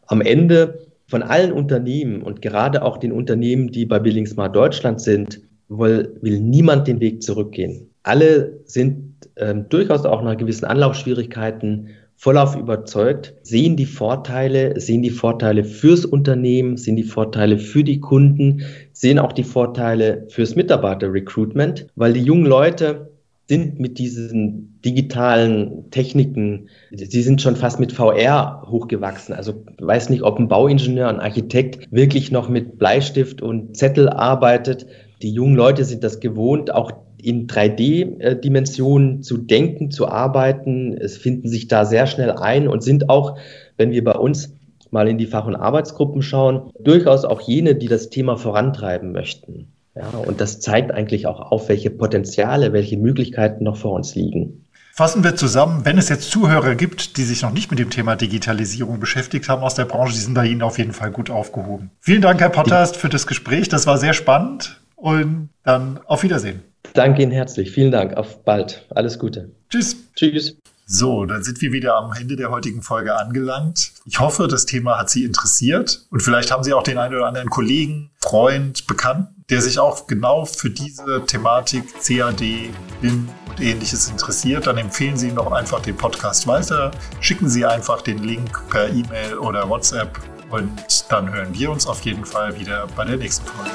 Am 0.08 0.22
Ende 0.22 0.91
von 1.12 1.24
allen 1.24 1.52
Unternehmen 1.52 2.24
und 2.24 2.42
gerade 2.42 2.84
auch 2.84 2.96
den 2.96 3.12
Unternehmen, 3.12 3.70
die 3.70 3.86
bei 3.86 4.00
Building 4.00 4.30
Deutschland 4.54 5.02
sind, 5.02 5.42
will, 5.68 6.18
will 6.22 6.40
niemand 6.40 6.88
den 6.88 7.02
Weg 7.02 7.22
zurückgehen. 7.22 7.90
Alle 8.04 8.62
sind 8.64 9.28
ähm, 9.36 9.66
durchaus 9.68 10.06
auch 10.06 10.24
nach 10.24 10.38
gewissen 10.38 10.64
Anlaufschwierigkeiten 10.64 11.90
vollauf 12.16 12.56
überzeugt, 12.56 13.34
sehen 13.42 13.76
die 13.76 13.86
Vorteile, 13.86 14.80
sehen 14.80 15.02
die 15.02 15.10
Vorteile 15.10 15.66
fürs 15.66 16.06
Unternehmen, 16.06 16.78
sehen 16.78 16.96
die 16.96 17.04
Vorteile 17.04 17.58
für 17.58 17.84
die 17.84 18.00
Kunden, 18.00 18.62
sehen 18.94 19.20
auch 19.20 19.34
die 19.34 19.44
Vorteile 19.44 20.28
fürs 20.30 20.56
Mitarbeiter-Recruitment, 20.56 21.88
weil 21.96 22.14
die 22.14 22.24
jungen 22.24 22.46
Leute 22.46 23.11
sind 23.52 23.82
mit 23.82 24.00
diesen 24.00 24.80
digitalen 24.86 25.92
Techniken, 25.92 26.70
sie 26.90 27.22
sind 27.22 27.42
schon 27.42 27.58
fast 27.58 27.82
mit 27.82 27.92
VR 27.92 28.66
hochgewachsen. 28.66 29.36
Also 29.36 29.66
weiß 29.78 30.10
nicht, 30.10 30.24
ob 30.24 30.40
ein 30.40 30.48
Bauingenieur, 30.48 31.10
ein 31.10 31.20
Architekt 31.20 31.92
wirklich 31.92 32.32
noch 32.32 32.48
mit 32.48 32.80
Bleistift 32.80 33.42
und 33.42 33.76
Zettel 33.76 34.08
arbeitet. 34.08 34.86
Die 35.22 35.34
jungen 35.34 35.58
Leute 35.58 35.84
sind 35.84 36.02
das 36.06 36.22
gewohnt, 36.22 36.74
auch 36.74 36.94
in 37.22 37.48
3D-Dimensionen 37.48 39.22
zu 39.22 39.36
denken, 39.36 39.92
zu 39.92 40.08
arbeiten. 40.08 40.94
Es 40.94 41.18
finden 41.18 41.50
sich 41.50 41.68
da 41.68 41.84
sehr 41.84 42.08
schnell 42.08 42.32
ein 42.32 42.70
und 42.70 42.84
sind 42.84 43.10
auch, 43.10 43.38
wenn 43.76 43.92
wir 43.92 44.06
bei 44.06 44.16
uns 44.16 44.56
mal 44.92 45.10
in 45.10 45.18
die 45.18 45.28
Fach- 45.28 45.48
und 45.48 45.58
Arbeitsgruppen 45.58 46.22
schauen, 46.22 46.72
durchaus 46.80 47.26
auch 47.26 47.42
jene, 47.42 47.76
die 47.76 47.90
das 47.90 48.10
Thema 48.10 48.38
vorantreiben 48.38 49.12
möchten. 49.12 49.74
Ja, 49.96 50.08
und 50.10 50.40
das 50.40 50.60
zeigt 50.60 50.92
eigentlich 50.92 51.28
auch 51.28 51.40
auf, 51.52 51.70
welche 51.70 51.90
Potenziale, 51.90 52.72
welche 52.72 52.98
Möglichkeiten 52.98 53.64
noch 53.64 53.78
vor 53.78 53.94
uns 53.94 54.16
liegen. 54.16 54.66
Fassen 54.94 55.24
wir 55.24 55.36
zusammen, 55.36 55.86
wenn 55.86 55.98
es 55.98 56.10
jetzt 56.10 56.30
Zuhörer 56.30 56.76
gibt, 56.76 57.18
die 57.18 57.24
sich 57.24 57.42
noch 57.42 57.52
nicht 57.52 57.72
mit 57.72 57.80
dem 57.80 57.90
Thema 57.90 58.16
Digitalisierung 58.16 59.00
beschäftigt 59.00 59.48
haben 59.50 59.64
aus 59.64 59.76
der 59.76 59.86
Branche, 59.86 60.14
die 60.14 60.20
sind 60.20 60.34
bei 60.34 60.46
Ihnen 60.46 60.62
auf 60.62 60.78
jeden 60.78 60.94
Fall 60.94 61.12
gut 61.12 61.30
aufgehoben. 61.30 61.92
Vielen 62.00 62.22
Dank, 62.22 62.42
Herr 62.42 62.50
Potters, 62.50 62.96
für 62.96 63.10
das 63.10 63.26
Gespräch. 63.26 63.70
Das 63.70 63.88
war 63.88 63.98
sehr 63.98 64.14
spannend 64.14 64.82
und 64.96 65.50
dann 65.64 66.00
auf 66.06 66.24
Wiedersehen. 66.24 66.62
Danke 66.94 67.22
Ihnen 67.22 67.32
herzlich. 67.32 67.72
Vielen 67.72 67.92
Dank. 67.92 68.18
Auf 68.18 68.44
bald. 68.44 68.86
Alles 68.90 69.18
Gute. 69.18 69.52
Tschüss. 69.70 69.96
Tschüss. 70.16 70.58
So, 70.86 71.26
dann 71.26 71.42
sind 71.42 71.62
wir 71.62 71.72
wieder 71.72 71.96
am 71.96 72.12
Ende 72.20 72.36
der 72.36 72.52
heutigen 72.52 72.82
Folge 72.82 73.16
angelangt. 73.16 73.94
Ich 74.06 74.20
hoffe, 74.20 74.50
das 74.50 74.66
Thema 74.66 75.00
hat 75.00 75.10
Sie 75.10 75.24
interessiert 75.24 76.06
und 76.12 76.22
vielleicht 76.22 76.52
haben 76.52 76.66
Sie 76.66 76.74
auch 76.74 76.84
den 76.84 76.98
einen 76.98 77.16
oder 77.16 77.28
anderen 77.28 77.50
Kollegen, 77.50 78.12
Freund, 78.20 78.88
Bekannten, 78.88 79.41
der 79.52 79.62
sich 79.62 79.78
auch 79.78 80.08
genau 80.08 80.46
für 80.46 80.70
diese 80.70 81.26
Thematik 81.26 81.84
CAD, 82.02 82.72
BIM 83.02 83.28
und 83.50 83.60
ähnliches 83.60 84.10
interessiert, 84.10 84.66
dann 84.66 84.78
empfehlen 84.78 85.18
Sie 85.18 85.28
ihm 85.28 85.36
doch 85.36 85.52
einfach 85.52 85.82
den 85.82 85.98
Podcast 85.98 86.48
weiter. 86.48 86.92
Schicken 87.20 87.50
Sie 87.50 87.66
einfach 87.66 88.02
den 88.02 88.20
Link 88.20 88.50
per 88.70 88.88
E-Mail 88.88 89.38
oder 89.38 89.68
WhatsApp 89.68 90.18
und 90.52 90.72
dann 91.10 91.34
hören 91.34 91.50
wir 91.54 91.70
uns 91.70 91.86
auf 91.86 92.00
jeden 92.02 92.24
Fall 92.24 92.58
wieder 92.58 92.88
bei 92.96 93.04
der 93.04 93.18
nächsten 93.18 93.46
Folge. 93.46 93.72